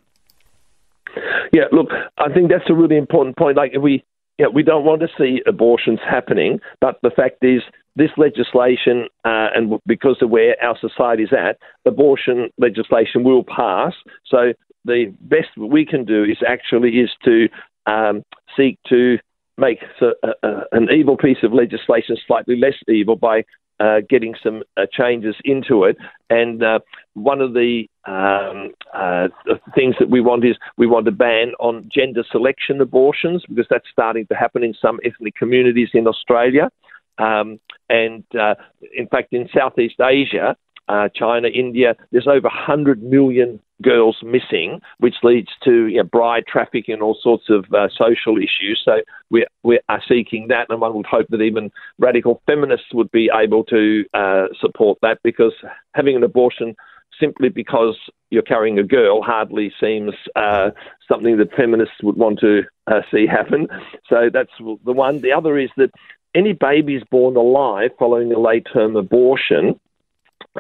Yeah, 1.54 1.66
look, 1.72 1.90
I 2.18 2.34
think 2.34 2.50
that's 2.50 2.70
a 2.70 2.74
really 2.74 2.98
important 2.98 3.38
point. 3.38 3.58
Like, 3.58 3.74
we, 3.80 4.04
yeah, 4.40 4.48
we 4.48 4.64
don't 4.64 4.86
want 4.86 5.02
to 5.02 5.08
see 5.18 5.42
abortions 5.46 6.00
happening, 6.04 6.60
but 6.82 6.98
the 7.04 7.12
fact 7.12 7.44
is, 7.44 7.62
this 7.96 8.10
legislation, 8.18 9.08
uh, 9.24 9.50
and 9.56 9.80
because 9.86 10.18
of 10.22 10.32
where 10.32 10.56
our 10.64 10.76
society 10.80 11.24
is 11.24 11.30
at, 11.32 11.60
abortion 11.86 12.50
legislation 12.58 13.24
will 13.24 13.44
pass. 13.44 13.94
So 14.26 14.54
the 14.84 15.14
best 15.22 15.50
we 15.58 15.86
can 15.86 16.04
do 16.04 16.24
is 16.24 16.38
actually 16.48 17.00
is 17.00 17.12
to 17.24 17.50
um, 17.86 18.24
seek 18.58 18.80
to 18.90 19.20
make 19.58 19.80
uh, 20.02 20.12
uh, 20.44 20.62
an 20.72 20.90
evil 20.92 21.18
piece 21.18 21.38
of 21.44 21.54
legislation 21.54 22.18
slightly 22.26 22.58
less 22.58 22.76
evil 22.88 23.16
by 23.16 23.44
uh, 23.80 24.00
getting 24.10 24.36
some 24.42 24.64
uh, 24.78 24.86
changes 24.92 25.36
into 25.44 25.84
it. 25.84 25.98
And 26.30 26.64
uh, 26.64 26.80
one 27.14 27.42
of 27.42 27.54
the, 27.54 27.88
um, 28.06 28.72
uh, 28.94 29.28
things 29.76 29.96
that 30.00 30.10
we 30.10 30.22
want 30.22 30.46
is 30.46 30.56
we 30.78 30.88
want 30.88 31.06
to 31.06 31.12
ban 31.12 31.54
on 31.60 31.90
gender 31.94 32.24
selection 32.32 32.82
abortions 32.82 33.44
because 33.48 33.68
that's 33.70 33.88
starting 33.92 34.26
to 34.28 34.36
happen 34.36 34.64
in 34.64 34.74
some 34.80 35.00
ethnic 35.04 35.36
communities 35.36 35.90
in 35.94 36.08
Australia. 36.08 36.70
Um, 37.18 37.60
and 37.90 38.24
uh, 38.40 38.56
in 38.96 39.08
fact, 39.08 39.34
in 39.34 39.50
Southeast 39.54 40.00
Asia, 40.02 40.56
uh, 40.88 41.10
China, 41.16 41.48
India, 41.48 41.96
there's 42.12 42.28
over 42.28 42.48
100 42.48 43.04
million 43.04 43.60
girls 43.84 44.18
missing, 44.24 44.82
which 45.00 45.16
leads 45.24 45.50
to 45.64 45.88
you 45.88 45.98
know, 45.98 46.04
bride 46.04 46.46
trafficking 46.48 46.94
and 46.94 47.04
all 47.04 47.18
sorts 47.22 47.46
of 47.50 47.66
uh, 47.74 47.88
social 47.96 48.38
issues. 48.38 48.82
So 48.84 49.02
we, 49.30 49.46
we 49.64 49.80
are 49.90 50.02
seeking 50.08 50.48
that, 50.48 50.68
and 50.70 50.82
one 50.82 50.96
would 50.96 51.06
hope 51.06 51.28
that 51.30 51.42
even 51.42 51.72
radical 52.00 52.42
feminists 52.48 52.88
would 52.94 53.12
be 53.12 53.30
able 53.34 53.64
to 53.66 54.06
uh, 54.14 54.48
support 54.60 54.98
that 55.02 55.20
because 55.24 55.54
having 55.94 56.16
an 56.16 56.24
abortion 56.24 56.76
simply 57.20 57.50
because 57.50 57.98
you're 58.32 58.42
carrying 58.42 58.80
a 58.80 58.84
girl 58.84 59.22
hardly 59.22 59.72
seems 59.80 60.14
uh, 60.36 60.72
something 61.08 61.38
that 61.38 61.54
feminists 61.54 61.96
would 62.02 62.18
want 62.18 62.40
to 62.40 62.64
uh, 62.88 63.02
see 63.12 63.28
happen. 63.28 63.68
So 64.10 64.30
that's 64.34 64.52
the 64.60 64.94
one. 64.94 65.22
The 65.22 65.32
other 65.32 65.58
is 65.58 65.70
that 65.78 65.92
any 66.36 66.54
babies 66.54 67.04
born 67.12 67.36
alive 67.36 67.92
following 68.00 68.34
a 68.34 68.40
late 68.40 68.66
term 68.74 68.96
abortion 68.96 69.80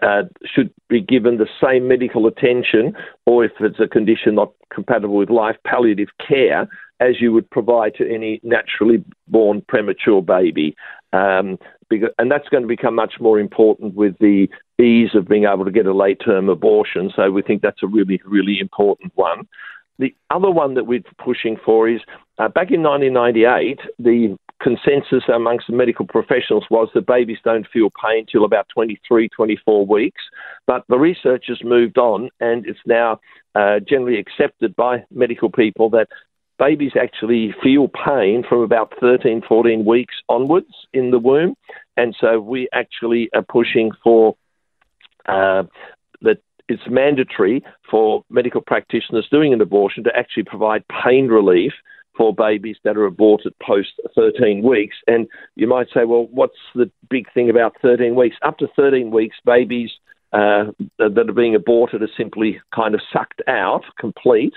uh, 0.03 0.23
should 0.45 0.71
be 0.89 1.01
given 1.01 1.37
the 1.37 1.47
same 1.63 1.87
medical 1.87 2.27
attention, 2.27 2.95
or 3.25 3.45
if 3.45 3.51
it's 3.59 3.79
a 3.79 3.87
condition 3.87 4.35
not 4.35 4.51
compatible 4.73 5.15
with 5.15 5.29
life, 5.29 5.55
palliative 5.65 6.09
care, 6.25 6.67
as 6.99 7.21
you 7.21 7.31
would 7.31 7.49
provide 7.49 7.95
to 7.95 8.13
any 8.13 8.39
naturally 8.43 9.03
born 9.27 9.63
premature 9.67 10.21
baby. 10.21 10.75
Um, 11.11 11.57
because, 11.89 12.09
and 12.17 12.31
that's 12.31 12.49
going 12.49 12.63
to 12.63 12.67
become 12.67 12.95
much 12.95 13.15
more 13.19 13.39
important 13.39 13.93
with 13.93 14.17
the 14.19 14.47
ease 14.79 15.11
of 15.13 15.27
being 15.27 15.45
able 15.45 15.65
to 15.65 15.71
get 15.71 15.85
a 15.85 15.93
late 15.93 16.19
term 16.23 16.49
abortion. 16.49 17.11
So 17.15 17.29
we 17.31 17.41
think 17.41 17.61
that's 17.61 17.83
a 17.83 17.87
really, 17.87 18.21
really 18.25 18.59
important 18.59 19.11
one. 19.15 19.47
The 19.99 20.15
other 20.31 20.49
one 20.49 20.73
that 20.73 20.85
we're 20.85 21.03
pushing 21.23 21.55
for 21.63 21.87
is 21.87 22.01
uh, 22.39 22.47
back 22.47 22.71
in 22.71 22.81
1998, 22.81 23.79
the 23.99 24.37
consensus 24.63 25.23
amongst 25.33 25.67
the 25.67 25.75
medical 25.75 26.07
professionals 26.07 26.65
was 26.71 26.87
that 26.93 27.05
babies 27.05 27.37
don't 27.43 27.67
feel 27.71 27.89
pain 27.89 28.25
till 28.31 28.45
about 28.45 28.67
23, 28.73 29.29
24 29.29 29.85
weeks. 29.85 30.21
But 30.65 30.85
the 30.87 30.97
research 30.97 31.45
has 31.49 31.63
moved 31.63 31.97
on, 31.97 32.29
and 32.39 32.65
it's 32.65 32.79
now 32.85 33.19
uh, 33.55 33.79
generally 33.87 34.19
accepted 34.19 34.75
by 34.75 35.03
medical 35.11 35.51
people 35.51 35.89
that 35.91 36.07
babies 36.57 36.93
actually 36.99 37.53
feel 37.61 37.89
pain 37.89 38.43
from 38.47 38.61
about 38.61 38.93
13, 38.99 39.41
14 39.47 39.85
weeks 39.85 40.15
onwards 40.29 40.73
in 40.93 41.11
the 41.11 41.19
womb. 41.19 41.55
And 41.97 42.15
so 42.19 42.39
we 42.39 42.69
actually 42.73 43.29
are 43.35 43.43
pushing 43.43 43.91
for 44.03 44.35
uh, 45.27 45.63
that 46.21 46.37
it's 46.69 46.83
mandatory 46.89 47.63
for 47.91 48.23
medical 48.29 48.61
practitioners 48.61 49.27
doing 49.29 49.53
an 49.53 49.61
abortion 49.61 50.03
to 50.05 50.15
actually 50.15 50.43
provide 50.43 50.83
pain 51.03 51.27
relief 51.27 51.73
for 52.15 52.33
babies 52.33 52.77
that 52.83 52.97
are 52.97 53.05
aborted 53.05 53.53
post 53.59 53.93
13 54.15 54.63
weeks. 54.63 54.95
And 55.07 55.27
you 55.55 55.67
might 55.67 55.87
say, 55.93 56.05
well, 56.05 56.27
what's 56.31 56.57
the 56.75 56.89
big 57.09 57.25
thing 57.33 57.49
about 57.49 57.75
13 57.81 58.15
weeks? 58.15 58.35
Up 58.41 58.57
to 58.59 58.67
13 58.75 59.11
weeks, 59.11 59.35
babies 59.45 59.91
uh, 60.31 60.65
that 60.99 61.25
are 61.29 61.33
being 61.33 61.55
aborted 61.55 62.01
are 62.01 62.09
simply 62.17 62.59
kind 62.73 62.95
of 62.95 63.01
sucked 63.11 63.41
out, 63.47 63.83
complete. 63.99 64.53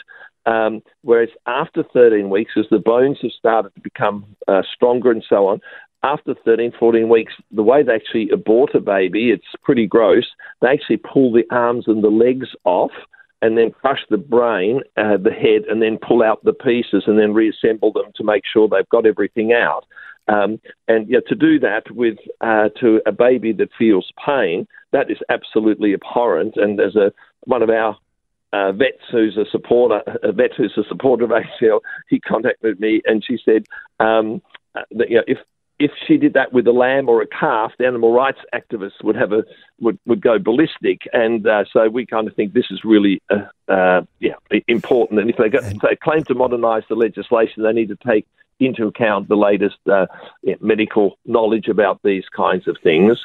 Um, 0.46 0.82
whereas 1.02 1.30
after 1.46 1.82
13 1.92 2.30
weeks, 2.30 2.52
as 2.56 2.66
the 2.70 2.78
bones 2.78 3.18
have 3.22 3.32
started 3.32 3.74
to 3.74 3.80
become 3.80 4.24
uh, 4.46 4.62
stronger 4.74 5.10
and 5.10 5.24
so 5.28 5.48
on, 5.48 5.60
after 6.02 6.34
13, 6.44 6.72
14 6.78 7.08
weeks, 7.08 7.32
the 7.50 7.64
way 7.64 7.82
they 7.82 7.94
actually 7.94 8.30
abort 8.30 8.74
a 8.74 8.80
baby, 8.80 9.30
it's 9.30 9.44
pretty 9.64 9.86
gross. 9.86 10.24
They 10.60 10.68
actually 10.68 10.98
pull 10.98 11.32
the 11.32 11.44
arms 11.50 11.84
and 11.88 12.02
the 12.02 12.08
legs 12.08 12.48
off 12.64 12.92
and 13.42 13.56
then 13.56 13.70
crush 13.70 14.00
the 14.08 14.18
brain, 14.18 14.80
uh, 14.96 15.16
the 15.16 15.30
head, 15.30 15.62
and 15.68 15.82
then 15.82 15.98
pull 15.98 16.22
out 16.22 16.42
the 16.44 16.52
pieces 16.52 17.04
and 17.06 17.18
then 17.18 17.34
reassemble 17.34 17.92
them 17.92 18.12
to 18.16 18.24
make 18.24 18.42
sure 18.50 18.68
they've 18.68 18.88
got 18.88 19.06
everything 19.06 19.52
out. 19.52 19.84
Um, 20.28 20.60
and 20.88 21.08
yeah, 21.08 21.20
to 21.28 21.34
do 21.34 21.58
that 21.60 21.90
with 21.90 22.18
uh, 22.40 22.70
to 22.80 23.00
a 23.06 23.12
baby 23.12 23.52
that 23.52 23.68
feels 23.78 24.10
pain, 24.24 24.66
that 24.92 25.10
is 25.10 25.18
absolutely 25.28 25.94
abhorrent. 25.94 26.56
And 26.56 26.80
as 26.80 26.96
a 26.96 27.12
one 27.44 27.62
of 27.62 27.70
our 27.70 27.96
uh, 28.52 28.72
vets 28.72 29.02
who's 29.10 29.36
a 29.36 29.44
supporter, 29.50 30.02
a 30.22 30.32
vet 30.32 30.52
who's 30.56 30.76
a 30.76 30.88
supporter 30.88 31.24
of 31.24 31.30
ACL, 31.30 31.80
he 32.08 32.18
contacted 32.18 32.80
me 32.80 33.02
and 33.04 33.24
she 33.24 33.38
said 33.44 33.66
um, 34.00 34.42
that 34.90 35.10
you 35.10 35.16
know, 35.16 35.24
if 35.26 35.38
if 35.78 35.90
she 36.06 36.16
did 36.16 36.34
that 36.34 36.52
with 36.52 36.66
a 36.66 36.72
lamb 36.72 37.08
or 37.08 37.22
a 37.22 37.26
calf, 37.26 37.72
the 37.78 37.86
animal 37.86 38.12
rights 38.12 38.38
activists 38.54 39.02
would 39.04 39.16
have 39.16 39.32
a 39.32 39.44
would, 39.80 39.98
would 40.06 40.22
go 40.22 40.38
ballistic, 40.38 41.02
and 41.12 41.46
uh, 41.46 41.64
so 41.70 41.88
we 41.88 42.06
kind 42.06 42.26
of 42.26 42.34
think 42.34 42.52
this 42.52 42.66
is 42.70 42.80
really 42.84 43.20
uh, 43.30 43.72
uh, 43.72 44.02
yeah 44.20 44.34
important. 44.68 45.20
And 45.20 45.28
if 45.28 45.36
they, 45.36 45.48
got, 45.48 45.64
if 45.64 45.80
they 45.82 45.96
claim 45.96 46.24
to 46.24 46.34
modernise 46.34 46.84
the 46.88 46.94
legislation, 46.94 47.62
they 47.62 47.72
need 47.72 47.88
to 47.88 47.98
take 48.06 48.26
into 48.58 48.86
account 48.86 49.28
the 49.28 49.36
latest 49.36 49.76
uh, 49.90 50.06
yeah, 50.42 50.54
medical 50.60 51.18
knowledge 51.26 51.68
about 51.68 52.00
these 52.02 52.24
kinds 52.34 52.66
of 52.66 52.78
things. 52.82 53.18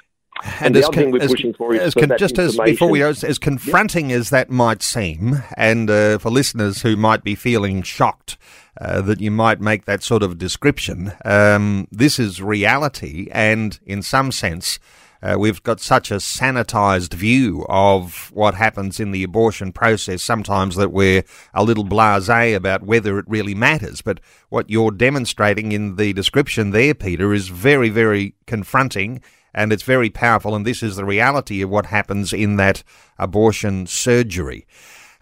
And, 0.43 0.67
and 0.67 0.75
the 0.75 0.83
other 0.83 0.93
con- 0.93 1.03
thing 1.03 1.11
we're 1.11 1.21
as, 1.21 1.31
pushing 1.31 1.53
for 1.53 1.73
is 1.73 1.93
con- 1.93 2.13
just 2.17 2.37
as 2.39 2.57
before 2.57 2.89
we 2.89 3.03
as, 3.03 3.23
as 3.23 3.37
confronting 3.37 4.09
yeah. 4.09 4.17
as 4.17 4.29
that 4.31 4.49
might 4.49 4.81
seem, 4.81 5.43
and 5.55 5.89
uh, 5.89 6.17
for 6.17 6.29
listeners 6.29 6.81
who 6.81 6.95
might 6.95 7.23
be 7.23 7.35
feeling 7.35 7.81
shocked 7.81 8.37
uh, 8.79 9.01
that 9.01 9.21
you 9.21 9.31
might 9.31 9.61
make 9.61 9.85
that 9.85 10.03
sort 10.03 10.23
of 10.23 10.37
description, 10.37 11.13
um, 11.25 11.87
this 11.91 12.17
is 12.19 12.41
reality, 12.41 13.27
and 13.31 13.79
in 13.85 14.01
some 14.01 14.31
sense. 14.31 14.79
Uh, 15.23 15.35
we've 15.37 15.61
got 15.61 15.79
such 15.79 16.09
a 16.09 16.15
sanitized 16.15 17.13
view 17.13 17.63
of 17.69 18.31
what 18.33 18.55
happens 18.55 18.99
in 18.99 19.11
the 19.11 19.21
abortion 19.21 19.71
process 19.71 20.23
sometimes 20.23 20.75
that 20.77 20.91
we're 20.91 21.23
a 21.53 21.63
little 21.63 21.85
blasé 21.85 22.55
about 22.55 22.81
whether 22.81 23.19
it 23.19 23.25
really 23.27 23.53
matters. 23.53 24.01
But 24.01 24.19
what 24.49 24.67
you're 24.67 24.89
demonstrating 24.89 25.73
in 25.73 25.95
the 25.95 26.11
description 26.13 26.71
there, 26.71 26.95
Peter, 26.95 27.33
is 27.33 27.49
very, 27.49 27.89
very 27.89 28.33
confronting 28.47 29.21
and 29.53 29.73
it's 29.73 29.83
very 29.83 30.09
powerful. 30.09 30.55
And 30.55 30.65
this 30.65 30.83
is 30.83 30.95
the 30.95 31.05
reality 31.05 31.61
of 31.61 31.69
what 31.69 31.87
happens 31.87 32.33
in 32.33 32.57
that 32.57 32.83
abortion 33.17 33.87
surgery. 33.87 34.65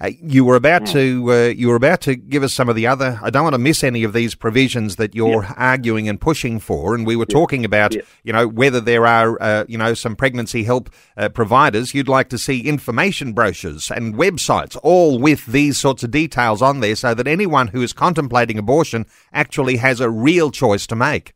Uh, 0.01 0.11
you 0.21 0.45
were 0.45 0.55
about 0.55 0.83
mm. 0.83 0.91
to 0.93 1.33
uh, 1.33 1.47
you 1.47 1.67
were 1.67 1.75
about 1.75 1.99
to 1.99 2.15
give 2.15 2.41
us 2.41 2.53
some 2.53 2.69
of 2.69 2.75
the 2.75 2.87
other. 2.87 3.19
I 3.21 3.29
don't 3.29 3.43
want 3.43 3.53
to 3.53 3.59
miss 3.59 3.83
any 3.83 4.03
of 4.05 4.13
these 4.13 4.33
provisions 4.33 4.95
that 4.95 5.13
you're 5.13 5.43
yeah. 5.43 5.53
arguing 5.57 6.07
and 6.07 6.21
pushing 6.21 6.59
for. 6.59 6.95
And 6.95 7.05
we 7.05 7.17
were 7.17 7.25
yeah. 7.27 7.33
talking 7.33 7.65
about 7.65 7.93
yeah. 7.93 8.01
you 8.23 8.31
know 8.31 8.47
whether 8.47 8.79
there 8.79 9.05
are 9.05 9.41
uh, 9.41 9.65
you 9.67 9.77
know 9.77 9.93
some 9.93 10.15
pregnancy 10.15 10.63
help 10.63 10.89
uh, 11.17 11.27
providers. 11.27 11.93
You'd 11.93 12.07
like 12.07 12.29
to 12.29 12.37
see 12.37 12.61
information 12.61 13.33
brochures 13.33 13.91
and 13.91 14.15
websites 14.15 14.77
all 14.81 15.19
with 15.19 15.45
these 15.47 15.77
sorts 15.77 16.03
of 16.03 16.11
details 16.11 16.61
on 16.61 16.79
there, 16.79 16.95
so 16.95 17.13
that 17.13 17.27
anyone 17.27 17.67
who 17.67 17.81
is 17.81 17.91
contemplating 17.91 18.57
abortion 18.57 19.05
actually 19.33 19.77
has 19.77 19.99
a 19.99 20.09
real 20.09 20.49
choice 20.49 20.87
to 20.87 20.95
make. 20.95 21.33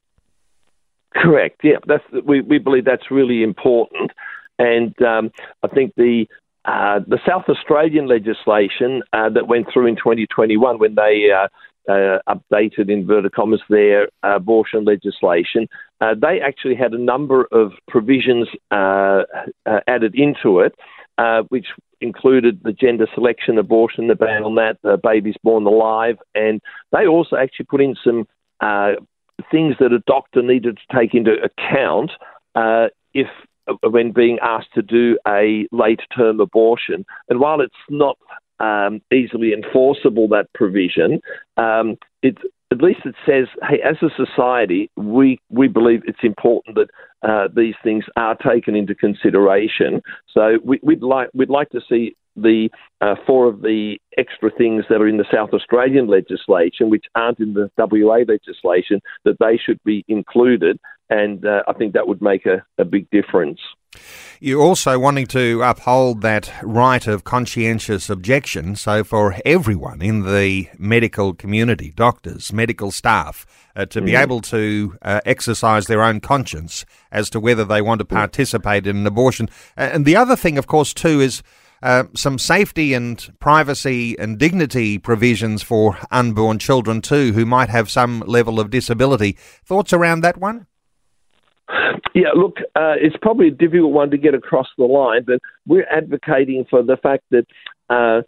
Correct. 1.16 1.62
Yeah, 1.64 1.78
that's 1.88 2.04
we 2.26 2.42
we 2.42 2.58
believe 2.58 2.86
that's 2.86 3.12
really 3.12 3.44
important, 3.44 4.12
and 4.58 5.00
um, 5.02 5.32
I 5.62 5.68
think 5.68 5.94
the 5.96 6.26
uh, 6.66 7.00
the 7.08 7.20
South 7.28 7.44
Australian 7.50 8.08
legislation 8.08 9.04
uh, 9.12 9.30
that 9.30 9.48
went 9.48 9.68
through 9.72 9.88
in 9.88 9.96
2021 9.96 10.80
when 10.80 10.96
they 10.96 11.30
uh, 11.30 11.48
uh, 11.92 12.20
updated 12.28 12.90
inverted 12.90 13.34
commas 13.34 13.62
their 13.70 14.08
abortion 14.24 14.86
legislation, 14.86 15.68
uh, 16.02 16.16
they 16.20 16.40
actually 16.40 16.76
had 16.76 16.94
a 16.94 16.98
number 16.98 17.48
of 17.52 17.74
provisions 17.90 18.48
uh, 18.72 19.24
added 19.88 20.16
into 20.16 20.62
it, 20.62 20.74
which 21.50 21.68
included 22.02 22.62
the 22.64 22.74
gender 22.74 23.08
selection 23.14 23.58
abortion, 23.58 24.08
the 24.08 24.16
ban 24.16 24.44
on 24.44 24.56
that, 24.56 24.78
the 24.84 24.98
babies 25.02 25.36
born 25.44 25.66
alive, 25.66 26.18
and 26.34 26.62
they 26.92 27.06
also 27.06 27.36
actually 27.36 27.66
put 27.66 27.82
in 27.82 27.96
some 28.04 28.26
things 29.52 29.76
that 29.80 29.92
a 29.94 30.00
doctor 30.00 30.42
needed 30.42 30.78
to 30.78 30.98
take 30.98 31.14
into 31.14 31.36
account 31.44 32.12
uh, 32.56 32.88
if 33.14 33.28
uh, 33.68 33.90
when 33.90 34.12
being 34.12 34.40
asked 34.42 34.74
to 34.74 34.82
do 34.82 35.18
a 35.28 35.68
late 35.72 36.02
term 36.16 36.40
abortion. 36.40 37.06
And 37.30 37.40
while 37.40 37.62
it's 37.62 37.74
not 37.90 38.18
um, 38.60 39.02
easily 39.12 39.54
enforceable, 39.54 40.28
that 40.30 40.52
provision, 40.54 41.22
um, 41.58 41.98
it, 42.22 42.38
at 42.72 42.82
least 42.82 43.02
it 43.06 43.16
says, 43.26 43.48
hey, 43.68 43.80
as 43.82 43.98
a 44.02 44.10
society, 44.16 44.90
we, 44.96 45.40
we 45.50 45.68
believe 45.68 46.02
it's 46.06 46.24
important 46.24 46.76
that 46.76 46.90
uh, 47.28 47.48
these 47.56 47.76
things 47.84 48.04
are 48.18 48.36
taken 48.36 48.76
into 48.76 48.96
consideration. 48.96 50.02
So 50.34 50.60
we, 50.64 50.80
would 50.84 51.04
like 51.04 51.30
we'd 51.34 51.50
like 51.50 51.70
to 51.70 51.82
see 51.88 52.16
the 52.36 52.70
uh, 53.02 53.16
four 53.26 53.48
of 53.48 53.62
the 53.62 53.98
extra 54.18 54.50
things 54.50 54.86
that 54.90 55.02
are 55.02 55.08
in 55.08 55.18
the 55.18 55.26
South 55.32 55.52
Australian 55.54 56.08
legislation, 56.08 56.90
which 56.90 57.06
aren't 57.16 57.40
in 57.40 57.54
the 57.54 57.70
WA 57.78 58.20
legislation, 58.28 59.02
that 59.26 59.38
they 59.40 59.58
should 59.58 59.80
be 59.84 60.04
included. 60.08 60.80
And 61.10 61.46
uh, 61.46 61.64
I 61.68 61.74
think 61.74 61.94
that 61.94 62.08
would 62.08 62.22
make 62.22 62.46
a, 62.46 62.66
a 62.78 62.86
big 62.86 63.10
difference. 63.12 63.60
You're 64.40 64.62
also 64.62 64.98
wanting 64.98 65.28
to 65.28 65.62
uphold 65.62 66.22
that 66.22 66.52
right 66.64 67.06
of 67.06 67.24
conscientious 67.24 68.10
objection. 68.10 68.76
So, 68.76 69.04
for 69.04 69.36
everyone 69.46 70.02
in 70.02 70.26
the 70.26 70.70
medical 70.78 71.34
community, 71.34 71.92
doctors, 71.96 72.52
medical 72.52 72.92
staff, 72.92 73.46
uh, 73.76 73.86
to 73.86 74.00
mm-hmm. 74.00 74.06
be 74.06 74.16
able 74.16 74.42
to 74.42 74.98
uh, 75.02 75.22
exercise 75.26 75.88
their 75.88 76.04
own 76.04 76.20
conscience 76.20 76.86
as 77.12 77.30
to 77.32 77.40
whether 77.40 77.64
they 77.64 77.82
want 77.82 78.00
to 78.00 78.06
participate 78.06 78.88
in 78.88 78.98
an 78.98 79.08
abortion. 79.08 79.50
And 79.78 80.06
the 80.06 80.16
other 80.16 80.36
thing, 80.36 80.58
of 80.58 80.68
course, 80.68 80.94
too, 80.94 81.22
is 81.22 81.44
uh, 81.84 82.06
some 82.16 82.40
safety 82.40 82.94
and 82.94 83.32
privacy 83.40 84.18
and 84.18 84.40
dignity 84.40 84.98
provisions 84.98 85.62
for 85.62 85.98
unborn 86.10 86.58
children 86.58 87.02
too, 87.02 87.34
who 87.34 87.46
might 87.46 87.70
have 87.70 87.92
some 87.92 88.24
level 88.26 88.60
of 88.60 88.70
disability. 88.70 89.34
Thoughts 89.66 89.92
around 89.92 90.22
that 90.22 90.38
one? 90.38 90.66
Yeah, 92.16 92.30
look, 92.36 92.58
uh, 92.76 92.96
it's 93.00 93.18
probably 93.22 93.50
a 93.50 93.52
difficult 93.52 93.92
one 93.92 94.12
to 94.12 94.18
get 94.18 94.34
across 94.34 94.68
the 94.78 94.86
line, 94.86 95.24
but 95.26 95.40
we're 95.68 95.88
advocating 95.92 96.66
for 96.70 96.84
the 96.84 96.96
fact 96.96 97.24
that 97.32 97.46
uh, 97.90 98.22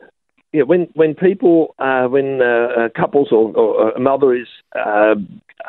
when 0.51 0.87
when 0.93 1.15
people 1.15 1.75
uh, 1.79 2.07
when 2.07 2.41
uh, 2.41 2.89
couples 2.95 3.29
or, 3.31 3.55
or, 3.55 3.91
a 3.91 3.99
mother 3.99 4.33
is 4.33 4.47
uh, 4.75 5.15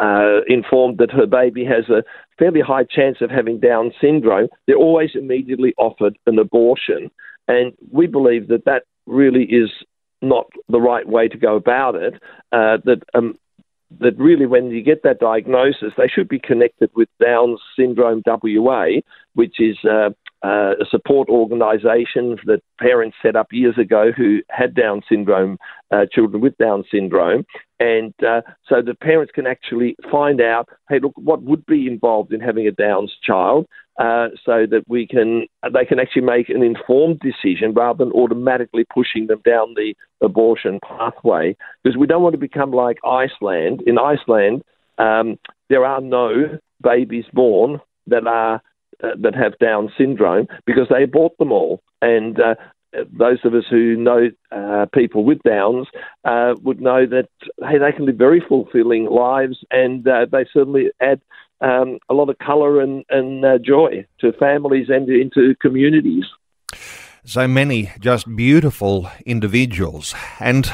uh, 0.00 0.40
informed 0.48 0.98
that 0.98 1.10
her 1.10 1.26
baby 1.26 1.64
has 1.64 1.88
a 1.88 2.02
fairly 2.38 2.60
high 2.60 2.84
chance 2.84 3.18
of 3.20 3.30
having 3.30 3.60
Down 3.60 3.92
syndrome, 4.00 4.48
they're 4.66 4.76
always 4.76 5.10
immediately 5.14 5.74
offered 5.78 6.18
an 6.26 6.38
abortion. 6.38 7.10
And 7.48 7.72
we 7.90 8.06
believe 8.06 8.48
that 8.48 8.64
that 8.64 8.84
really 9.06 9.44
is 9.44 9.70
not 10.22 10.46
the 10.68 10.80
right 10.80 11.06
way 11.06 11.28
to 11.28 11.36
go 11.36 11.56
about 11.56 11.94
it. 11.94 12.14
Uh, 12.52 12.78
that 12.84 13.02
um, 13.14 13.38
that 14.00 14.18
really, 14.18 14.46
when 14.46 14.70
you 14.70 14.82
get 14.82 15.02
that 15.04 15.20
diagnosis, 15.20 15.92
they 15.96 16.08
should 16.08 16.28
be 16.28 16.40
connected 16.40 16.90
with 16.94 17.08
Down 17.22 17.56
syndrome 17.78 18.22
WA, 18.26 18.86
which 19.34 19.60
is 19.60 19.78
uh, 19.84 20.10
uh, 20.44 20.72
a 20.80 20.84
support 20.90 21.28
organisation 21.28 22.36
that 22.46 22.62
parents 22.80 23.16
set 23.22 23.36
up 23.36 23.48
years 23.52 23.78
ago 23.78 24.10
who 24.16 24.40
had 24.50 24.74
Down 24.74 25.02
syndrome, 25.08 25.58
uh, 25.92 26.06
children 26.12 26.42
with 26.42 26.58
Down 26.58 26.84
syndrome, 26.90 27.44
and 27.78 28.12
uh, 28.26 28.40
so 28.68 28.82
the 28.82 28.94
parents 28.94 29.32
can 29.32 29.46
actually 29.46 29.96
find 30.10 30.40
out, 30.40 30.68
hey, 30.88 30.98
look, 31.00 31.12
what 31.16 31.42
would 31.42 31.64
be 31.66 31.86
involved 31.86 32.32
in 32.32 32.40
having 32.40 32.66
a 32.66 32.72
Downs 32.72 33.12
child, 33.22 33.66
uh, 33.98 34.28
so 34.44 34.66
that 34.70 34.84
we 34.88 35.06
can 35.06 35.46
they 35.72 35.84
can 35.84 35.98
actually 35.98 36.22
make 36.22 36.48
an 36.48 36.62
informed 36.62 37.20
decision 37.20 37.72
rather 37.72 38.04
than 38.04 38.12
automatically 38.12 38.84
pushing 38.92 39.26
them 39.26 39.40
down 39.44 39.74
the 39.74 39.94
abortion 40.20 40.78
pathway, 40.86 41.56
because 41.82 41.96
we 41.96 42.06
don't 42.06 42.22
want 42.22 42.34
to 42.34 42.38
become 42.38 42.72
like 42.72 42.98
Iceland. 43.04 43.82
In 43.86 43.98
Iceland, 43.98 44.62
um, 44.98 45.38
there 45.68 45.84
are 45.84 46.00
no 46.00 46.58
babies 46.82 47.24
born 47.32 47.80
that 48.06 48.26
are 48.26 48.60
uh, 49.02 49.10
that 49.20 49.34
have 49.34 49.58
Down 49.58 49.92
syndrome 49.96 50.46
because 50.66 50.88
they 50.90 51.02
abort 51.02 51.36
them 51.38 51.52
all. 51.52 51.82
And 52.02 52.38
uh, 52.38 52.54
those 52.92 53.38
of 53.44 53.54
us 53.54 53.64
who 53.68 53.96
know 53.96 54.30
uh, 54.52 54.86
people 54.94 55.24
with 55.24 55.42
Downs 55.42 55.86
uh, 56.24 56.54
would 56.62 56.80
know 56.80 57.06
that 57.06 57.28
hey, 57.68 57.78
they 57.78 57.92
can 57.92 58.06
live 58.06 58.16
very 58.16 58.42
fulfilling 58.46 59.06
lives, 59.06 59.58
and 59.70 60.06
uh, 60.06 60.26
they 60.30 60.46
certainly 60.52 60.90
add 61.00 61.20
um, 61.60 61.98
a 62.08 62.14
lot 62.14 62.28
of 62.28 62.38
colour 62.38 62.80
and, 62.80 63.04
and 63.10 63.44
uh, 63.44 63.58
joy 63.58 64.06
to 64.20 64.32
families 64.34 64.88
and 64.88 65.08
into 65.08 65.54
communities 65.60 66.24
so 67.26 67.48
many 67.48 67.90
just 67.98 68.34
beautiful 68.36 69.10
individuals. 69.26 70.14
And 70.38 70.70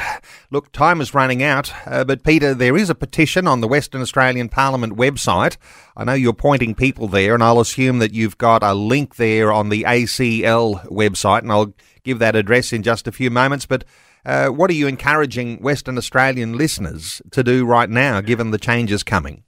look, 0.50 0.70
time 0.70 1.00
is 1.00 1.14
running 1.14 1.42
out, 1.42 1.72
uh, 1.86 2.04
but 2.04 2.22
Peter, 2.22 2.54
there 2.54 2.76
is 2.76 2.90
a 2.90 2.94
petition 2.94 3.48
on 3.48 3.60
the 3.60 3.68
Western 3.68 4.02
Australian 4.02 4.48
Parliament 4.48 4.96
website. 4.96 5.56
I 5.96 6.04
know 6.04 6.12
you're 6.12 6.34
pointing 6.34 6.74
people 6.74 7.08
there, 7.08 7.34
and 7.34 7.42
I'll 7.42 7.60
assume 7.60 7.98
that 8.00 8.12
you've 8.12 8.38
got 8.38 8.62
a 8.62 8.74
link 8.74 9.16
there 9.16 9.50
on 9.50 9.70
the 9.70 9.84
ACL 9.84 10.86
website, 10.88 11.40
and 11.40 11.50
I'll 11.50 11.74
give 12.04 12.18
that 12.18 12.36
address 12.36 12.72
in 12.72 12.82
just 12.82 13.08
a 13.08 13.12
few 13.12 13.30
moments. 13.30 13.66
But 13.66 13.84
Uh, 14.24 14.46
what 14.46 14.70
are 14.70 14.74
you 14.74 14.86
encouraging 14.86 15.60
Western 15.60 15.98
Australian 15.98 16.56
listeners 16.56 17.20
to 17.32 17.42
do 17.42 17.66
right 17.66 17.90
now, 17.90 18.20
given 18.20 18.52
the 18.52 18.58
changes 18.58 19.02
coming? 19.02 19.42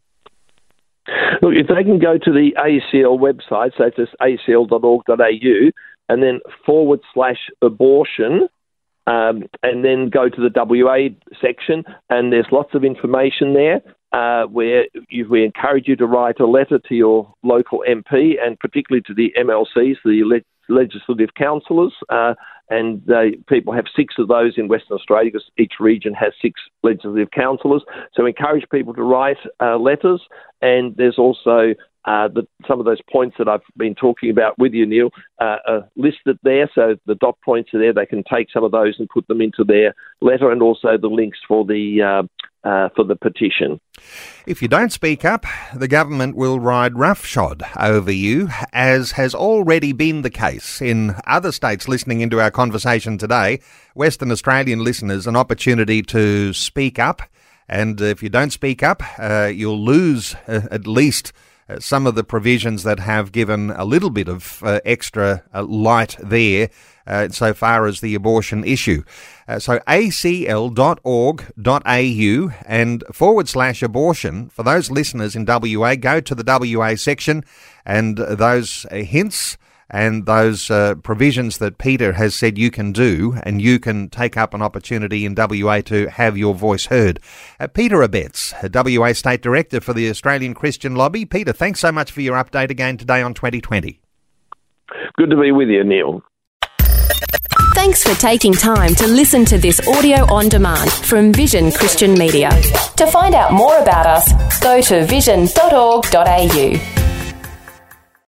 Look, 1.43 1.55
if 1.55 1.69
they 1.69 1.85
can 1.85 1.99
go 1.99 2.19
to 2.19 2.33
the 2.33 2.53
ACL 2.59 3.19
website, 3.19 3.73
so 3.77 3.85
it's 3.85 3.97
just 3.97 4.15
acl.org.au, 4.21 5.71
and 6.09 6.23
then 6.23 6.41
forward 6.67 7.01
slash 7.13 7.49
abortion, 7.63 8.49
um, 9.07 9.45
and 9.63 9.85
then 9.85 10.09
go 10.11 10.29
to 10.29 10.37
the 10.37 10.51
WA 10.55 11.09
section, 11.41 11.85
and 12.11 12.33
there's 12.33 12.47
lots 12.53 12.75
of 12.75 12.85
information 12.85 13.55
there. 13.55 13.83
Uh, 14.13 14.47
where 14.47 14.85
you, 15.09 15.29
we 15.29 15.45
encourage 15.45 15.89
you 15.89 15.97
to 15.97 16.07
write 16.07 16.39
a 16.39 16.47
letter 16.47 16.79
to 16.79 16.95
your 16.95 17.35
local 17.43 17.83
MP 17.89 18.35
and 18.41 18.57
particularly 18.61 19.03
to 19.05 19.13
the 19.13 19.33
MLCs, 19.37 19.97
the 20.05 20.23
legislative 20.69 21.35
councillors, 21.35 21.93
uh, 22.09 22.35
and 22.71 23.03
uh, 23.11 23.25
people 23.49 23.73
have 23.75 23.85
six 23.95 24.15
of 24.19 24.29
those 24.29 24.55
in 24.57 24.69
Western 24.69 24.97
Australia 24.97 25.31
because 25.31 25.51
each 25.59 25.75
region 25.81 26.15
has 26.15 26.33
six 26.41 26.61
legislative 26.83 27.31
councillors. 27.31 27.83
So 28.15 28.27
encourage 28.27 28.65
people 28.71 28.95
to 28.95 29.03
write 29.03 29.37
uh, 29.61 29.77
letters, 29.77 30.23
and 30.63 30.97
there's 30.97 31.19
also 31.19 31.75
uh, 32.05 32.29
the, 32.29 32.47
some 32.69 32.81
of 32.81 32.87
those 32.87 33.01
points 33.11 33.37
that 33.39 33.49
I've 33.49 33.63
been 33.77 33.95
talking 33.95 34.31
about 34.31 34.59
with 34.59 34.73
you, 34.75 34.85
Neil, 34.87 35.11
uh, 35.41 35.57
are 35.67 35.89
listed 35.97 36.39
there. 36.43 36.71
So 36.75 36.97
the 37.07 37.15
dot 37.15 37.39
points 37.45 37.73
are 37.73 37.79
there. 37.79 37.93
They 37.93 38.07
can 38.07 38.23
take 38.31 38.49
some 38.53 38.65
of 38.65 38.73
those 38.73 38.97
and 38.99 39.09
put 39.09 39.27
them 39.27 39.41
into 39.41 39.65
their 39.65 39.95
letter, 40.21 40.51
and 40.51 40.63
also 40.63 40.99
the 41.01 41.09
links 41.09 41.39
for 41.49 41.65
the 41.65 42.03
uh, 42.03 42.69
uh, 42.69 42.89
for 42.95 43.05
the 43.05 43.17
petition. 43.17 43.81
If 44.47 44.61
you 44.61 44.69
don't 44.69 44.93
speak 44.93 45.25
up, 45.25 45.47
the 45.75 45.89
government 45.89 46.37
will 46.37 46.61
ride 46.61 46.99
roughshod 46.99 47.63
over 47.79 48.13
you, 48.13 48.49
as 48.73 49.13
has 49.13 49.35
already 49.35 49.93
been 49.93 50.23
the 50.23 50.31
case 50.31 50.83
in 50.83 51.15
other 51.27 51.53
states 51.53 51.89
listening 51.89 52.21
into 52.21 52.41
our 52.41 52.51
conversation 52.51 53.19
today. 53.19 53.61
Western 53.95 54.31
Australian 54.31 54.85
listeners 54.85 55.27
an 55.27 55.37
opportunity 55.37 56.03
to 56.03 56.53
speak 56.53 56.99
up, 56.99 57.23
and 57.69 58.01
if 58.01 58.23
you 58.23 58.29
don't 58.29 58.51
speak 58.51 58.83
up, 58.83 59.03
uh, 59.19 59.51
you'll 59.53 59.83
lose 59.83 60.35
uh, 60.47 60.63
at 60.71 60.87
least 60.87 61.33
uh, 61.69 61.81
some 61.81 62.07
of 62.07 62.15
the 62.15 62.25
provisions 62.25 62.83
that 62.83 63.01
have 63.01 63.33
given 63.33 63.71
a 63.71 63.85
little 63.85 64.11
bit 64.11 64.29
of 64.29 64.63
uh, 64.63 64.81
extra 64.85 65.43
uh, 65.55 65.63
light 65.63 66.17
there 66.21 66.69
uh, 67.07 67.29
so 67.29 67.53
far 67.55 67.87
as 67.87 68.01
the 68.01 68.15
abortion 68.15 68.65
issue. 68.65 69.03
Uh, 69.47 69.59
so 69.59 69.79
acl.org.au 69.81 71.05
and 72.67 73.05
forward 73.13 73.49
slash 73.49 73.83
abortion. 73.83 74.49
For 74.49 74.63
those 74.63 74.91
listeners 74.91 75.37
in 75.37 75.45
WA, 75.47 75.95
go 75.97 76.21
to 76.21 76.35
the 76.35 76.45
WA 76.77 76.95
section 76.97 77.45
and 77.85 78.17
those 78.17 78.87
hints 78.91 79.59
and 79.91 80.27
those 80.27 80.71
uh, 80.71 80.95
provisions 80.97 81.59
that 81.59 81.79
Peter 81.79 82.13
has 82.13 82.35
said 82.35 82.59
you 82.59 82.71
can 82.71 82.93
do, 82.93 83.37
and 83.43 83.61
you 83.61 83.79
can 83.79 84.09
take 84.09 84.37
up 84.37 84.55
an 84.55 84.63
opportunity 84.63 85.25
in 85.25 85.35
WA 85.37 85.81
to 85.83 86.09
have 86.09 86.37
your 86.37 86.55
voice 86.55 86.87
heard. 86.87 87.21
Uh, 87.61 87.67
Peter 87.67 87.99
Abetz, 87.99 88.53
WA 88.73 89.13
State 89.13 89.43
Director 89.43 89.81
for 89.81 89.93
the 89.93 90.09
Australian 90.09 90.55
Christian 90.55 90.95
Lobby. 90.95 91.25
Peter, 91.25 91.53
thanks 91.53 91.81
so 91.81 91.93
much 91.93 92.11
for 92.11 92.21
your 92.21 92.37
update 92.37 92.71
again 92.71 92.97
today 92.97 93.23
on 93.23 93.35
2020. 93.35 94.01
Good 95.17 95.31
to 95.31 95.41
be 95.41 95.53
with 95.53 95.69
you, 95.69 95.85
Neil. 95.85 96.23
Thanks 97.75 98.03
for 98.03 98.19
taking 98.21 98.53
time 98.53 98.95
to 98.95 99.07
listen 99.07 99.45
to 99.47 99.59
this 99.59 99.87
audio 99.89 100.25
on 100.33 100.49
demand 100.49 100.91
from 100.91 101.33
Vision 101.33 101.73
Christian 101.73 102.15
Media. 102.15 102.51
To 102.97 103.07
find 103.07 103.35
out 103.35 103.53
more 103.53 103.77
about 103.79 104.07
us, 104.07 104.61
go 104.61 104.81
to 104.81 105.05
vision.org.au. 105.05 107.04